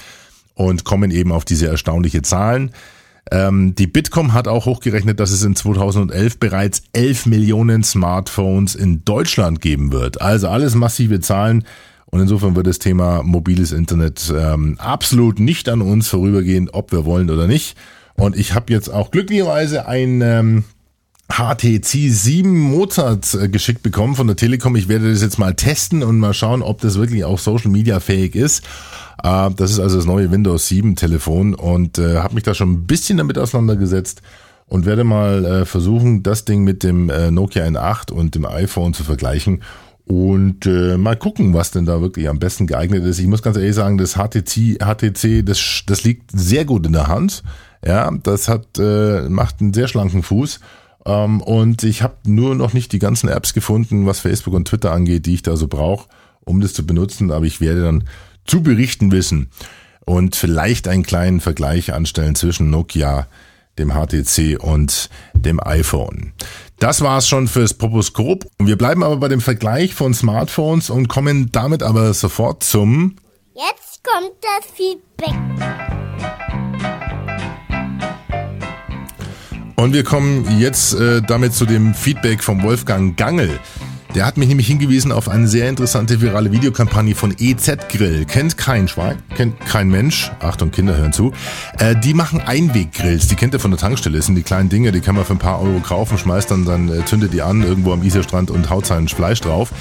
und 0.55 0.85
kommen 0.85 1.11
eben 1.11 1.33
auf 1.33 1.45
diese 1.45 1.67
erstaunliche 1.67 2.23
Zahlen. 2.23 2.71
Ähm, 3.33 3.75
die 3.75 3.89
Bitkom 3.89 4.35
hat 4.35 4.47
auch 4.47 4.67
hochgerechnet, 4.67 5.19
dass 5.19 5.33
es 5.33 5.43
in 5.43 5.57
2011 5.57 6.39
bereits 6.39 6.83
11 6.93 7.27
Millionen 7.27 7.83
Smartphones 7.83 8.77
in 8.77 9.05
Deutschland 9.05 9.61
geben 9.61 9.91
wird. 9.91 10.21
Also 10.21 10.49
alles 10.49 10.77
massive 10.77 11.19
Zahlen. 11.21 11.65
Und 12.15 12.21
insofern 12.21 12.55
wird 12.55 12.69
das 12.69 12.79
Thema 12.79 13.25
mobiles 13.25 13.73
Internet 13.73 14.33
ähm, 14.33 14.77
absolut 14.79 15.41
nicht 15.41 15.69
an 15.69 15.83
uns 15.83 16.07
vorübergehen, 16.07 16.71
ob 16.71 16.93
wir 16.93 17.05
wollen 17.05 17.29
oder 17.29 17.49
nicht. 17.49 17.77
Und 18.15 18.37
ich 18.37 18.55
habe 18.55 18.73
jetzt 18.73 18.89
auch 18.89 19.11
glücklicherweise 19.11 19.89
ein 19.89 20.21
ähm, 20.21 20.65
HTC 21.29 22.13
7 22.13 22.57
Mozart 22.57 23.35
äh, 23.35 23.49
geschickt 23.49 23.83
bekommen 23.83 24.15
von 24.15 24.29
der 24.29 24.37
Telekom. 24.37 24.77
Ich 24.77 24.87
werde 24.87 25.11
das 25.11 25.23
jetzt 25.23 25.41
mal 25.41 25.55
testen 25.55 26.05
und 26.05 26.21
mal 26.21 26.35
schauen, 26.35 26.63
ob 26.63 26.81
das 26.83 26.99
wirklich 26.99 27.25
auch 27.25 27.41
Social 27.41 27.73
Media 27.73 27.99
fähig 27.99 28.37
ist. 28.37 28.63
Äh, 29.21 29.51
das 29.57 29.73
ist 29.73 29.81
also 29.81 29.97
das 29.97 30.07
neue 30.07 30.31
Windows 30.31 30.69
7 30.69 30.95
Telefon 30.95 31.53
und 31.53 31.99
äh, 31.99 32.19
habe 32.19 32.37
mich 32.37 32.45
da 32.45 32.55
schon 32.55 32.75
ein 32.75 32.87
bisschen 32.87 33.19
damit 33.19 33.39
auseinandergesetzt 33.39 34.23
und 34.69 34.87
werde 34.87 35.03
mal 35.03 35.45
äh, 35.45 35.65
versuchen, 35.65 36.23
das 36.23 36.45
Ding 36.45 36.63
mit 36.63 36.85
dem 36.85 37.11
äh, 37.11 37.33
Nokia 37.33 37.65
N8 37.65 38.13
und 38.13 38.37
dem 38.37 38.47
iPhone 38.47 38.95
zu 38.95 39.03
vergleichen 39.03 39.63
und 40.07 40.67
äh, 40.67 40.99
mal 40.99 41.17
gucken, 41.17 41.55
was 41.55 41.71
denn 41.71 41.87
da 41.87 42.01
wirklich 42.01 42.29
am 42.29 42.39
besten 42.39 42.67
geeignet 42.67 43.05
ist. 43.05 43.19
Ich 43.19 43.27
muss 43.27 43.43
ganz 43.43 43.57
ehrlich 43.57 43.75
sagen, 43.75 43.97
das 43.97 44.15
HTC, 44.15 44.79
HTC, 44.79 45.45
das, 45.45 45.83
das 45.87 46.05
liegt 46.05 46.31
sehr 46.33 46.65
gut 46.65 46.87
in 46.87 46.93
der 46.93 47.09
Hand. 47.09 47.43
Ja, 47.85 48.11
das 48.23 48.49
hat 48.49 48.79
äh, 48.79 49.29
macht 49.29 49.61
einen 49.61 49.73
sehr 49.73 49.89
schlanken 49.89 50.23
Fuß. 50.23 50.61
Ähm, 51.07 51.41
und 51.41 51.83
ich 51.85 52.03
habe 52.03 52.17
nur 52.27 52.55
noch 52.55 52.73
nicht 52.75 52.93
die 52.93 52.99
ganzen 52.99 53.29
Apps 53.29 53.55
gefunden, 53.55 54.07
was 54.07 54.21
Facebook 54.21 54.55
und 54.55 54.69
Twitter 54.69 54.93
angeht, 54.93 55.27
die 55.27 55.35
ich 55.35 55.43
da 55.43 55.57
so 55.57 55.69
brauche. 55.69 56.09
um 56.45 56.61
das 56.61 56.75
zu 56.75 56.85
benutzen, 56.85 57.31
aber 57.31 57.47
ich 57.47 57.63
werde 57.63 57.83
dann 57.83 58.05
zu 58.45 58.63
berichten 58.63 59.13
wissen 59.13 59.49
und 60.05 60.37
vielleicht 60.37 60.89
einen 60.89 61.03
kleinen 61.03 61.41
Vergleich 61.41 61.95
anstellen 61.95 62.35
zwischen 62.35 62.69
Nokia, 62.69 63.27
dem 63.79 63.93
HTC 63.93 64.59
und 64.61 65.11
dem 65.35 65.61
iPhone. 65.61 66.33
Das 66.79 67.01
war's 67.01 67.29
schon 67.29 67.49
fürs 67.49 67.75
Proposkop. 67.75 68.47
Wir 68.59 68.77
bleiben 68.77 69.03
aber 69.03 69.17
bei 69.19 69.29
dem 69.29 69.41
Vergleich 69.41 69.95
von 69.95 70.13
Smartphones 70.13 70.91
und 70.91 71.09
kommen 71.09 71.51
damit 71.53 71.83
aber 71.83 72.13
sofort 72.15 72.63
zum 72.63 73.17
Jetzt 73.55 74.03
kommt 74.03 74.35
das 74.43 74.71
Feedback. 74.75 75.35
Und 79.77 79.93
wir 79.93 80.05
kommen 80.05 80.59
jetzt 80.59 80.95
äh, 80.95 81.21
damit 81.23 81.53
zu 81.53 81.67
dem 81.67 81.95
Feedback 81.95 82.43
vom 82.43 82.63
Wolfgang 82.63 83.17
Gangel. 83.17 83.59
Der 84.15 84.25
hat 84.25 84.37
mich 84.37 84.47
nämlich 84.47 84.69
hingewiesen 84.69 85.11
auf 85.11 85.29
eine 85.29 85.49
sehr 85.49 85.69
interessante 85.69 86.21
virale 86.21 86.53
Videokampagne 86.53 87.17
von 87.17 87.35
EZ 87.37 87.89
Grill. 87.89 88.25
Kennt 88.27 88.57
kein 88.57 88.87
Schwein, 88.87 89.19
kennt 89.35 89.59
kein 89.67 89.89
Mensch. 89.89 90.31
Achtung, 90.39 90.71
Kinder 90.71 90.97
hören 90.97 91.13
zu. 91.13 91.33
Äh, 91.79 91.97
die 91.97 92.15
machen 92.15 92.41
Einweggrills. 92.41 93.27
Die 93.27 93.35
kennt 93.35 93.55
ihr 93.55 93.61
von 93.61 93.73
der 93.73 93.81
Tankstelle. 93.81 94.17
Das 94.17 94.27
sind 94.27 94.37
die 94.37 94.45
kleinen 94.45 94.69
Dinge, 94.69 94.93
die 94.93 95.01
kann 95.01 95.17
man 95.17 95.25
für 95.25 95.33
ein 95.33 95.41
paar 95.41 95.61
Euro 95.61 95.81
kaufen, 95.81 96.17
schmeißt 96.17 96.49
dann, 96.49 96.65
dann 96.65 96.89
äh, 96.89 97.05
zündet 97.05 97.33
die 97.33 97.43
an 97.43 97.65
irgendwo 97.65 97.93
am 97.93 98.05
Isarstrand 98.05 98.53
und 98.53 98.71
haut 98.71 98.87
sein 98.87 99.09
Fleisch 99.09 99.41
drauf. 99.41 99.73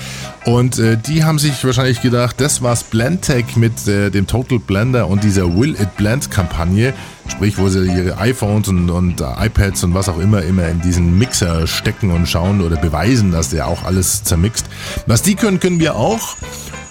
Und 0.46 0.78
äh, 0.78 0.98
die 0.98 1.24
haben 1.24 1.40
sich 1.40 1.64
wahrscheinlich 1.64 2.02
gedacht, 2.02 2.36
das 2.40 2.62
war's 2.62 2.84
Blendtech 2.84 3.56
mit 3.56 3.88
äh, 3.88 4.10
dem 4.10 4.28
Total 4.28 4.60
Blender 4.60 5.08
und 5.08 5.24
dieser 5.24 5.56
Will 5.56 5.72
It 5.72 5.96
Blend 5.96 6.32
Kampagne. 6.32 6.94
Sprich, 7.30 7.58
wo 7.58 7.70
sie 7.70 7.86
ihre 7.86 8.18
iPhones 8.18 8.68
und, 8.68 8.90
und 8.90 9.22
äh, 9.22 9.46
iPads 9.46 9.86
und 9.86 9.94
was 9.94 10.10
auch 10.10 10.20
immer 10.20 10.42
immer 10.42 10.68
in 10.68 10.82
diesen 10.82 11.18
Mixer 11.18 11.66
stecken 11.68 12.12
und 12.12 12.28
schauen 12.28 12.60
oder 12.60 12.76
beweisen, 12.76 13.32
dass 13.32 13.50
der 13.50 13.68
auch 13.68 13.84
alles 13.84 14.26
zermixt. 14.26 14.66
Was 15.08 15.22
die 15.22 15.36
können, 15.36 15.62
können 15.62 15.80
wir 15.80 15.96
auch. 15.96 16.36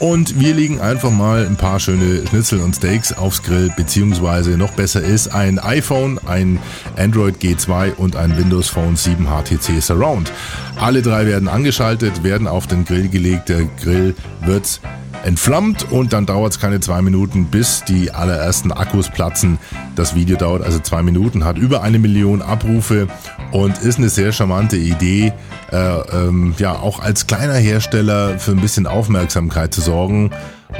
Und 0.02 0.40
wir 0.40 0.52
legen 0.52 0.80
einfach 0.80 1.12
mal 1.12 1.46
ein 1.46 1.54
paar 1.54 1.78
schöne 1.78 2.26
Schnitzel 2.26 2.58
und 2.58 2.74
Steaks 2.74 3.12
aufs 3.12 3.44
Grill, 3.44 3.72
beziehungsweise 3.76 4.56
noch 4.58 4.72
besser 4.72 5.00
ist 5.00 5.28
ein 5.28 5.60
iPhone, 5.60 6.18
ein 6.26 6.58
Android 6.96 7.36
G2 7.36 7.94
und 7.94 8.16
ein 8.16 8.36
Windows 8.36 8.68
Phone 8.68 8.96
7 8.96 9.28
HTC 9.28 9.80
Surround. 9.80 10.32
Alle 10.80 11.02
drei 11.02 11.26
werden 11.26 11.46
angeschaltet, 11.46 12.24
werden 12.24 12.48
auf 12.48 12.66
den 12.66 12.84
Grill 12.84 13.10
gelegt. 13.10 13.48
Der 13.48 13.62
Grill 13.80 14.16
wird 14.40 14.80
entflammt 15.24 15.90
und 15.90 16.12
dann 16.12 16.26
dauert 16.26 16.52
es 16.52 16.60
keine 16.60 16.80
zwei 16.80 17.02
Minuten, 17.02 17.46
bis 17.46 17.84
die 17.84 18.10
allerersten 18.10 18.72
Akkus 18.72 19.08
platzen. 19.08 19.58
Das 19.94 20.14
Video 20.14 20.36
dauert 20.36 20.62
also 20.62 20.78
zwei 20.78 21.02
Minuten, 21.02 21.44
hat 21.44 21.58
über 21.58 21.82
eine 21.82 21.98
Million 21.98 22.42
Abrufe 22.42 23.08
und 23.52 23.78
ist 23.78 23.98
eine 23.98 24.08
sehr 24.08 24.32
charmante 24.32 24.76
Idee, 24.76 25.32
äh, 25.70 25.76
ähm, 25.76 26.54
ja 26.58 26.78
auch 26.78 27.00
als 27.00 27.26
kleiner 27.26 27.54
Hersteller 27.54 28.38
für 28.38 28.52
ein 28.52 28.60
bisschen 28.60 28.86
Aufmerksamkeit 28.86 29.72
zu 29.74 29.80
sorgen. 29.80 30.30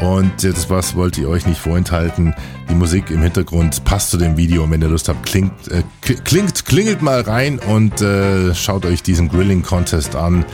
Und 0.01 0.43
das 0.43 0.71
was 0.71 0.95
wollte 0.95 1.21
ich 1.21 1.27
euch 1.27 1.47
nicht 1.47 1.61
vorenthalten. 1.61 2.35
Die 2.71 2.75
Musik 2.75 3.11
im 3.11 3.21
Hintergrund 3.21 3.85
passt 3.85 4.11
zu 4.11 4.17
dem 4.17 4.37
Video. 4.39 4.65
Und 4.65 4.71
wenn 4.71 4.81
ihr 4.81 4.89
Lust 4.89 5.09
habt, 5.09 5.27
klingt, 5.27 5.53
äh, 5.69 5.83
klingt, 6.01 6.65
klingelt 6.65 7.03
mal 7.03 7.21
rein 7.21 7.59
und 7.59 8.01
äh, 8.01 8.55
schaut 8.55 8.87
euch 8.87 9.03
diesen 9.03 9.29
Grilling 9.29 9.63
Contest 9.63 10.17
an. 10.17 10.47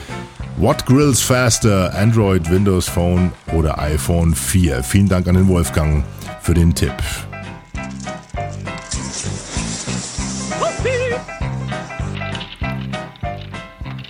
What 0.61 0.87
grills 0.87 1.23
faster? 1.23 1.94
Android, 1.94 2.51
Windows 2.51 2.88
Phone 2.88 3.31
oder 3.55 3.79
iPhone 3.79 4.35
4? 4.35 4.83
Vielen 4.83 5.09
Dank 5.09 5.29
an 5.29 5.37
den 5.37 5.47
Wolfgang 5.47 6.03
für 6.40 6.53
den 6.53 6.75
Tipp. 6.75 6.92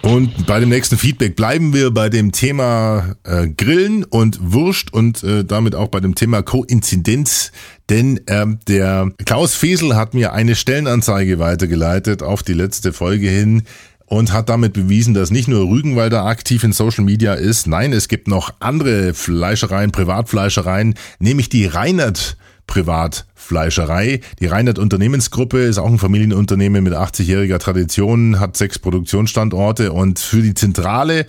Und 0.01 0.47
bei 0.47 0.59
dem 0.59 0.71
nächsten 0.71 0.97
Feedback 0.97 1.37
bleiben 1.37 1.75
wir 1.75 1.91
bei 1.91 2.09
dem 2.09 2.33
Thema 2.33 3.15
äh, 3.25 3.49
Grillen 3.49 4.05
und 4.05 4.39
Wurst 4.41 4.91
und 4.95 5.23
äh, 5.23 5.45
damit 5.45 5.75
auch 5.75 5.89
bei 5.89 6.01
dem 6.01 6.15
Thema 6.15 6.41
Koinzidenz. 6.41 7.53
Denn 7.91 8.21
ähm, 8.27 8.59
der 8.67 9.13
Klaus 9.27 9.55
Fesel 9.55 9.97
hat 9.97 10.15
mir 10.15 10.33
eine 10.33 10.55
Stellenanzeige 10.55 11.39
weitergeleitet 11.39 12.23
auf 12.23 12.43
die 12.43 12.55
letzte 12.55 12.95
Folge 12.95 13.29
hin 13.29 13.65
und 14.09 14.33
hat 14.33 14.49
damit 14.49 14.73
bewiesen, 14.73 15.15
dass 15.15 15.31
nicht 15.31 15.49
nur 15.49 15.69
Rügenwalder 15.69 16.25
aktiv 16.25 16.65
in 16.65 16.73
Social 16.73 17.05
Media 17.05 17.35
ist. 17.35 17.67
Nein, 17.67 17.93
es 17.93 18.09
gibt 18.09 18.27
noch 18.27 18.55
andere 18.59 19.15
Fleischereien, 19.15 19.93
Privatfleischereien, 19.93 20.95
nämlich 21.19 21.49
die 21.49 21.67
Reinert 21.67 22.37
Privatfleischerei. 22.67 24.21
Die 24.41 24.47
Reinert 24.47 24.79
Unternehmensgruppe 24.79 25.61
ist 25.61 25.79
auch 25.79 25.91
ein 25.91 25.99
Familienunternehmen 25.99 26.85
mit 26.85 26.95
80-jähriger 26.95 27.59
Tradition, 27.59 28.41
hat 28.41 28.57
sechs 28.57 28.79
Produktionsstandorte 28.79 29.93
und 29.93 30.19
für 30.19 30.43
die 30.43 30.55
Zentrale, 30.55 31.27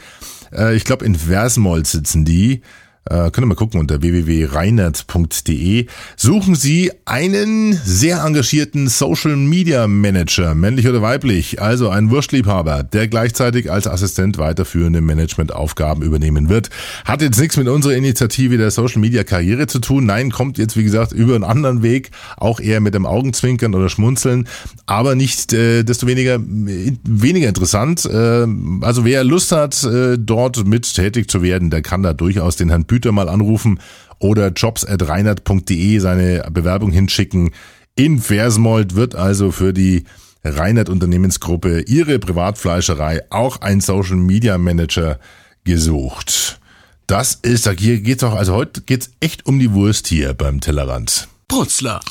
äh, 0.54 0.76
ich 0.76 0.84
glaube 0.84 1.06
in 1.06 1.16
Versmold 1.16 1.88
sitzen 1.88 2.26
die, 2.26 2.62
äh, 3.10 3.32
könnt 3.32 3.40
ihr 3.40 3.46
mal 3.48 3.56
gucken 3.56 3.80
unter 3.80 4.02
www.reinert.de. 4.02 5.88
Suchen 6.16 6.56
Sie 6.56 6.92
einen 7.06 7.74
sehr 7.74 8.24
engagierten 8.24 8.88
Social 8.88 9.36
Media 9.36 9.88
Manager, 9.88 10.56
männlich 10.56 10.88
oder 10.88 11.02
weiblich, 11.02 11.62
also 11.62 11.90
einen 11.90 12.10
Wurstliebhaber, 12.10 12.84
der 12.84 13.08
gleichzeitig 13.08 13.72
als 13.72 13.88
Assistent 13.88 14.38
weiterführende 14.38 15.02
Managementaufgaben 15.02 16.04
übernehmen 16.04 16.50
wird. 16.50 16.70
Hat 17.06 17.22
jetzt 17.22 17.40
nichts 17.40 17.58
mit 17.58 17.68
unserer 17.68 17.94
Initiative 17.94 18.58
der 18.58 18.72
Social 18.72 19.02
Media 19.02 19.24
Karriere 19.24 19.68
zu 19.68 19.80
tun. 19.80 20.06
Nein, 20.06 20.32
kommt 20.32 20.58
jetzt 20.58 20.78
wie 20.78 20.84
gesagt 20.84 21.12
über 21.12 21.36
einen 21.36 21.44
anderen 21.44 21.82
Weg, 21.82 22.12
auch 22.38 22.60
eher 22.60 22.80
mit 22.80 22.94
dem 22.94 23.06
Augenzwinkern 23.06 23.74
oder 23.76 23.90
Schmunzeln, 23.90 24.48
aber 24.86 25.16
nicht 25.16 25.54
äh, 25.54 25.84
desto 25.84 26.08
weniger 26.08 26.40
weniger 26.40 27.48
interessant. 27.48 28.06
Äh, 28.06 28.48
also 28.82 29.06
wer 29.06 29.24
Lust 29.24 29.52
hat, 29.52 29.84
äh, 29.84 30.18
dort 30.18 30.66
mit 30.66 30.94
tätig 30.94 31.30
zu 31.30 31.42
werden, 31.42 31.70
der 31.70 31.82
kann 31.82 32.04
da 32.04 32.14
durchaus 32.14 32.56
den 32.56 32.70
Herrn 32.70 32.86
Büter 33.00 33.14
mal 33.14 33.30
anrufen 33.30 33.80
oder 34.20 34.50
jobs.reinhard.de 34.50 36.00
seine 36.00 36.44
Bewerbung 36.52 36.92
hinschicken. 36.92 37.52
In 37.96 38.20
Versmold 38.20 38.96
wird 38.96 39.16
also 39.16 39.52
für 39.52 39.72
die 39.74 40.04
Reinhard 40.44 40.90
Unternehmensgruppe 40.90 41.82
ihre 41.82 42.20
Privatfleischerei 42.20 43.22
auch 43.30 43.62
ein 43.62 43.80
Social 43.80 44.18
Media 44.18 44.58
Manager 44.58 45.18
gesucht. 45.64 46.60
Das 47.08 47.36
ist, 47.42 47.70
hier 47.80 48.02
geht's 48.02 48.24
auch, 48.24 48.34
also 48.36 48.54
heute 48.54 48.82
geht's 48.82 49.12
echt 49.22 49.46
um 49.46 49.60
die 49.60 49.72
Wurst 49.74 50.08
hier 50.08 50.34
beim 50.34 50.60
Tellerrand. 50.60 51.28
Brutzler. 51.48 52.02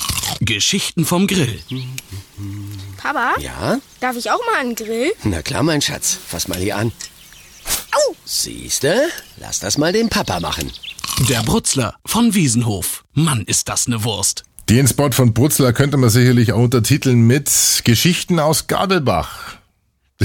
Geschichten 0.40 1.04
vom 1.04 1.26
Grill. 1.26 1.58
Papa, 2.96 3.34
Ja? 3.40 3.78
darf 4.00 4.16
ich 4.16 4.30
auch 4.30 4.40
mal 4.52 4.64
den 4.64 4.74
Grill? 4.74 5.12
Na 5.24 5.42
klar, 5.42 5.62
mein 5.62 5.80
Schatz. 5.82 6.18
Fass 6.26 6.48
mal 6.48 6.58
hier 6.58 6.76
an. 6.76 6.92
Au! 7.92 8.14
Siehste? 8.24 9.08
Lass 9.38 9.60
das 9.60 9.78
mal 9.78 9.92
den 9.92 10.08
Papa 10.08 10.40
machen. 10.40 10.70
Der 11.28 11.42
Brutzler 11.42 11.94
von 12.06 12.34
Wiesenhof. 12.34 13.04
Mann, 13.12 13.42
ist 13.44 13.68
das 13.68 13.88
ne 13.88 14.04
Wurst. 14.04 14.44
Den 14.68 14.86
Spot 14.86 15.10
von 15.12 15.32
Brutzler 15.32 15.72
könnte 15.72 15.96
man 15.96 16.10
sicherlich 16.10 16.52
auch 16.52 16.60
untertiteln 16.60 17.26
mit 17.26 17.50
Geschichten 17.84 18.38
aus 18.38 18.66
Gabelbach. 18.66 19.56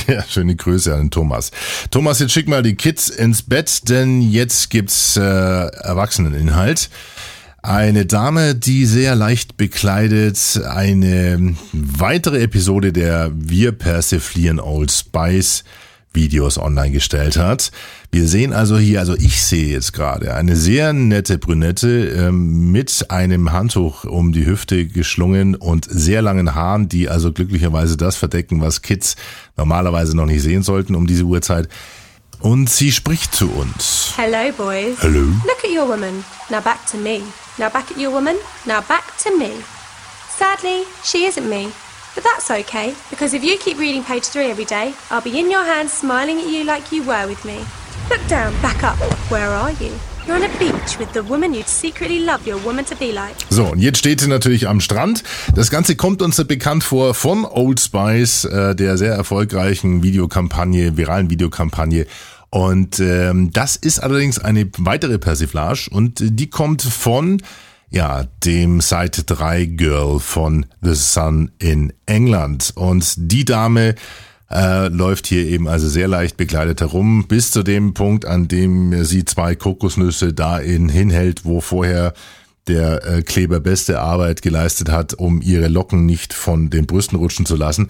Ja, 0.07 0.23
schöne 0.27 0.55
Grüße 0.55 0.91
an 0.91 1.01
den 1.01 1.11
Thomas. 1.11 1.51
Thomas, 1.91 2.19
jetzt 2.19 2.31
schick 2.31 2.47
mal 2.47 2.63
die 2.63 2.75
Kids 2.75 3.09
ins 3.09 3.43
Bett, 3.43 3.89
denn 3.89 4.21
jetzt 4.21 4.71
gibt's 4.71 5.17
äh, 5.17 5.21
Erwachseneninhalt. 5.21 6.89
Eine 7.61 8.05
Dame, 8.05 8.55
die 8.55 8.85
sehr 8.85 9.15
leicht 9.15 9.55
bekleidet, 9.55 10.59
eine 10.67 11.55
weitere 11.71 12.41
Episode 12.41 12.91
der 12.91 13.31
Wir 13.35 13.71
persiflieren 13.71 14.59
Old 14.59 14.91
Spice 14.91 15.63
Videos 16.13 16.57
online 16.57 16.91
gestellt 16.91 17.37
hat. 17.37 17.71
Wir 18.11 18.27
sehen 18.27 18.53
also 18.53 18.77
hier, 18.77 18.99
also 18.99 19.15
ich 19.15 19.43
sehe 19.43 19.67
jetzt 19.67 19.93
gerade 19.93 20.33
eine 20.35 20.55
sehr 20.55 20.93
nette 20.93 21.37
Brünette 21.37 22.09
ähm, 22.09 22.71
mit 22.71 23.09
einem 23.09 23.51
Handtuch 23.51 24.03
um 24.03 24.31
die 24.31 24.45
Hüfte 24.45 24.85
geschlungen 24.85 25.55
und 25.55 25.85
sehr 25.89 26.21
langen 26.21 26.55
Haaren, 26.55 26.89
die 26.89 27.09
also 27.09 27.31
glücklicherweise 27.31 27.97
das 27.97 28.15
verdecken, 28.15 28.61
was 28.61 28.81
Kids 28.81 29.15
normalerweise 29.57 30.15
noch 30.15 30.25
nicht 30.25 30.41
sehen 30.41 30.63
sollten 30.63 30.95
um 30.95 31.07
diese 31.07 31.23
Uhrzeit. 31.23 31.67
Und 32.39 32.69
sie 32.69 32.91
spricht 32.91 33.33
zu 33.33 33.49
uns. 33.49 34.13
Hello, 34.17 34.51
boys. 34.57 35.01
Hello. 35.01 35.21
Look 35.21 35.63
at 35.63 35.71
your 35.73 35.87
woman. 35.87 36.25
Now 36.49 36.59
back 36.59 36.85
to 36.91 36.97
me. 36.97 37.21
Now 37.57 37.69
back 37.69 37.89
at 37.89 37.97
your 37.97 38.11
woman. 38.11 38.35
Now 38.65 38.81
back 38.81 39.17
to 39.23 39.37
me. 39.37 39.51
Sadly, 40.37 40.83
she 41.03 41.25
isn't 41.25 41.47
me. 41.49 41.69
But 42.15 42.23
that's 42.23 42.51
okay, 42.51 42.93
because 43.09 43.33
if 43.33 43.43
you 43.43 43.57
keep 43.57 43.79
reading 43.79 44.03
page 44.03 44.25
three 44.25 44.51
every 44.51 44.65
day, 44.65 44.93
I'll 45.09 45.21
be 45.21 45.39
in 45.39 45.49
your 45.49 45.63
hands 45.63 45.91
smiling 45.91 46.37
at 46.39 46.47
you 46.47 46.63
like 46.63 46.91
you 46.91 47.01
were 47.03 47.27
with 47.27 47.43
me. 47.43 47.65
Look 48.09 48.21
down, 48.27 48.53
back 48.61 48.83
up. 48.83 48.97
Where 49.31 49.49
are 49.49 49.71
you? 49.71 49.91
You're 50.27 50.35
on 50.35 50.43
a 50.43 50.49
beach 50.59 50.99
with 50.99 51.11
the 51.13 51.23
woman 51.23 51.53
you'd 51.53 51.67
secretly 51.67 52.19
love 52.19 52.47
your 52.47 52.63
woman 52.63 52.85
to 52.85 52.95
be 52.95 53.11
like. 53.11 53.35
So, 53.49 53.65
und 53.65 53.79
jetzt 53.79 53.97
steht 53.97 54.21
sie 54.21 54.27
natürlich 54.27 54.67
am 54.67 54.79
Strand. 54.79 55.23
Das 55.55 55.71
Ganze 55.71 55.95
kommt 55.95 56.21
uns 56.21 56.41
bekannt 56.45 56.83
vor 56.83 57.15
von 57.15 57.45
Old 57.45 57.79
Spice, 57.79 58.45
äh, 58.45 58.75
der 58.75 58.97
sehr 58.97 59.13
erfolgreichen 59.13 60.03
Videokampagne, 60.03 60.95
viralen 60.95 61.29
Videokampagne. 61.31 62.05
Und 62.51 62.99
ähm, 62.99 63.51
das 63.51 63.75
ist 63.75 63.97
allerdings 63.97 64.37
eine 64.37 64.69
weitere 64.77 65.17
Persiflage 65.17 65.89
und 65.91 66.21
äh, 66.21 66.29
die 66.29 66.51
kommt 66.51 66.83
von 66.83 67.41
ja, 67.93 68.23
dem 68.43 68.81
Site 68.81 69.23
3 69.23 69.65
Girl 69.65 70.19
von 70.19 70.65
The 70.81 70.95
Sun 70.95 71.51
in 71.59 71.93
England. 72.07 72.73
Und 72.75 73.13
die 73.17 73.45
Dame 73.45 73.93
äh, 74.49 74.87
läuft 74.87 75.27
hier 75.27 75.45
eben 75.45 75.67
also 75.67 75.87
sehr 75.87 76.07
leicht 76.07 76.35
begleitet 76.35 76.81
herum, 76.81 77.27
bis 77.27 77.51
zu 77.51 77.61
dem 77.61 77.93
Punkt, 77.93 78.25
an 78.25 78.47
dem 78.47 79.03
sie 79.03 79.25
zwei 79.25 79.55
Kokosnüsse 79.55 80.33
da 80.33 80.57
in 80.57 80.89
hinhält, 80.89 81.45
wo 81.45 81.61
vorher 81.61 82.13
der 82.67 83.05
äh, 83.05 83.21
Kleber 83.21 83.59
beste 83.59 83.99
Arbeit 83.99 84.41
geleistet 84.41 84.89
hat, 84.89 85.13
um 85.13 85.41
ihre 85.41 85.67
Locken 85.67 86.05
nicht 86.05 86.33
von 86.33 86.69
den 86.69 86.85
Brüsten 86.85 87.17
rutschen 87.17 87.45
zu 87.45 87.55
lassen. 87.55 87.87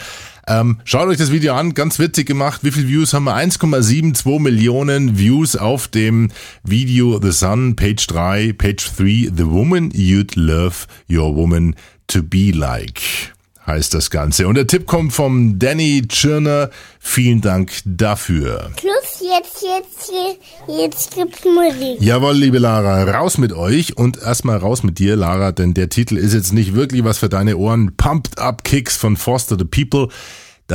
Ähm, 0.47 0.80
schaut 0.84 1.07
euch 1.07 1.17
das 1.17 1.32
Video 1.32 1.53
an, 1.53 1.74
ganz 1.74 1.99
witzig 1.99 2.28
gemacht. 2.28 2.63
Wie 2.63 2.71
viele 2.71 2.88
Views 2.88 3.13
haben 3.13 3.26
wir? 3.26 3.36
1,72 3.36 4.39
Millionen 4.39 5.17
Views 5.17 5.55
auf 5.55 5.88
dem 5.88 6.32
Video 6.63 7.19
The 7.21 7.32
Sun, 7.32 7.76
Page 7.76 8.05
3, 8.07 8.53
Page 8.53 8.91
3, 8.97 9.32
The 9.36 9.45
Woman 9.45 9.91
You'd 9.91 10.36
Love 10.36 10.88
Your 11.09 11.36
Woman 11.36 11.76
to 12.07 12.24
Be 12.24 12.51
Like 12.51 13.32
heißt 13.66 13.93
das 13.93 14.09
Ganze. 14.09 14.47
Und 14.47 14.55
der 14.55 14.68
Tipp 14.68 14.86
kommt 14.86 15.14
vom 15.14 15.59
Danny 15.59 16.03
Tschirner. 16.07 16.70
Vielen 16.99 17.41
Dank 17.41 17.72
dafür. 17.86 18.72
Plus 18.76 19.22
jetzt, 19.22 19.61
jetzt, 19.64 20.11
jetzt, 20.11 20.80
jetzt 20.80 21.16
gibt's 21.16 21.43
Musik. 21.45 22.01
Jawohl, 22.01 22.36
liebe 22.36 22.59
Lara, 22.59 23.03
raus 23.03 23.38
mit 23.38 23.53
euch 23.53 23.97
und 23.97 24.22
erstmal 24.22 24.57
raus 24.57 24.84
mit 24.84 24.99
dir, 24.99 25.16
Lara, 25.16 25.51
denn 25.51 25.74
der 25.74 25.89
Titel 25.89 26.18
ist 26.18 26.34
jetzt 26.34 26.53
nicht 26.53 26.76
wirklich 26.76 27.03
was 27.03 27.18
für 27.18 27.30
deine 27.30 27.57
Ohren. 27.57 27.95
Pumped 27.95 28.39
Up 28.39 28.64
Kicks 28.64 28.97
von 28.97 29.18
Foster 29.18 29.57
the 29.57 29.66
People. 29.66 30.09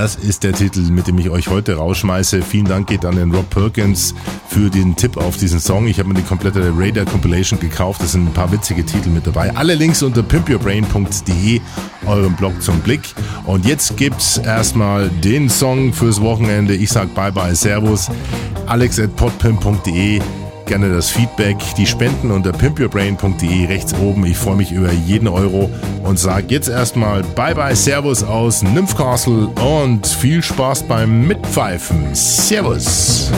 Das 0.01 0.15
ist 0.15 0.45
der 0.45 0.53
Titel, 0.53 0.83
mit 0.93 1.09
dem 1.09 1.19
ich 1.19 1.29
euch 1.29 1.49
heute 1.49 1.75
rausschmeiße. 1.75 2.43
Vielen 2.43 2.67
Dank 2.67 2.87
geht 2.87 3.05
an 3.05 3.17
den 3.17 3.33
Rob 3.33 3.51
Perkins 3.51 4.15
für 4.47 4.71
den 4.71 4.95
Tipp 4.95 5.17
auf 5.17 5.37
diesen 5.37 5.59
Song. 5.59 5.89
Ich 5.89 5.99
habe 5.99 6.09
mir 6.09 6.15
die 6.15 6.23
komplette 6.23 6.73
Radar 6.73 7.05
Compilation 7.05 7.59
gekauft. 7.59 8.01
Es 8.03 8.13
sind 8.13 8.29
ein 8.29 8.33
paar 8.33 8.53
witzige 8.53 8.87
Titel 8.87 9.09
mit 9.09 9.27
dabei. 9.27 9.57
Alle 9.57 9.75
Links 9.75 10.05
unter 10.05 10.23
pimpyourbrain.de, 10.23 11.61
eurem 12.07 12.37
Blog 12.37 12.63
zum 12.63 12.79
Blick. 12.79 13.01
Und 13.45 13.67
jetzt 13.67 13.97
gibt's 13.97 14.39
erstmal 14.39 15.09
den 15.09 15.51
Song 15.51 15.93
fürs 15.93 16.21
Wochenende. 16.21 16.77
Ich 16.77 16.91
sag 16.91 17.13
bye 17.17 17.33
bye, 17.33 17.57
servus. 17.57 18.09
Alex 18.67 19.01
at 19.01 19.17
podpimp.de 19.17 20.21
gerne 20.69 20.93
das 20.93 21.11
Feedback, 21.11 21.57
die 21.77 21.87
Spenden 21.87 22.31
unter 22.31 22.53
pimpyourbrain.de 22.53 23.67
rechts 23.67 23.95
oben. 23.95 24.27
Ich 24.27 24.37
freue 24.37 24.57
mich 24.57 24.71
über 24.71 24.93
jeden 24.93 25.27
Euro 25.27 25.71
und 26.05 26.19
sage 26.19 26.47
jetzt 26.49 26.69
erstmal 26.69 27.23
Bye 27.23 27.55
bye, 27.55 27.75
Servus 27.75 28.23
aus 28.23 28.63
Nymphcastle 28.63 29.49
und 29.49 30.07
viel 30.07 30.43
Spaß 30.43 30.85
beim 30.85 31.27
Mitpfeifen. 31.27 32.15
Servus. 32.15 33.31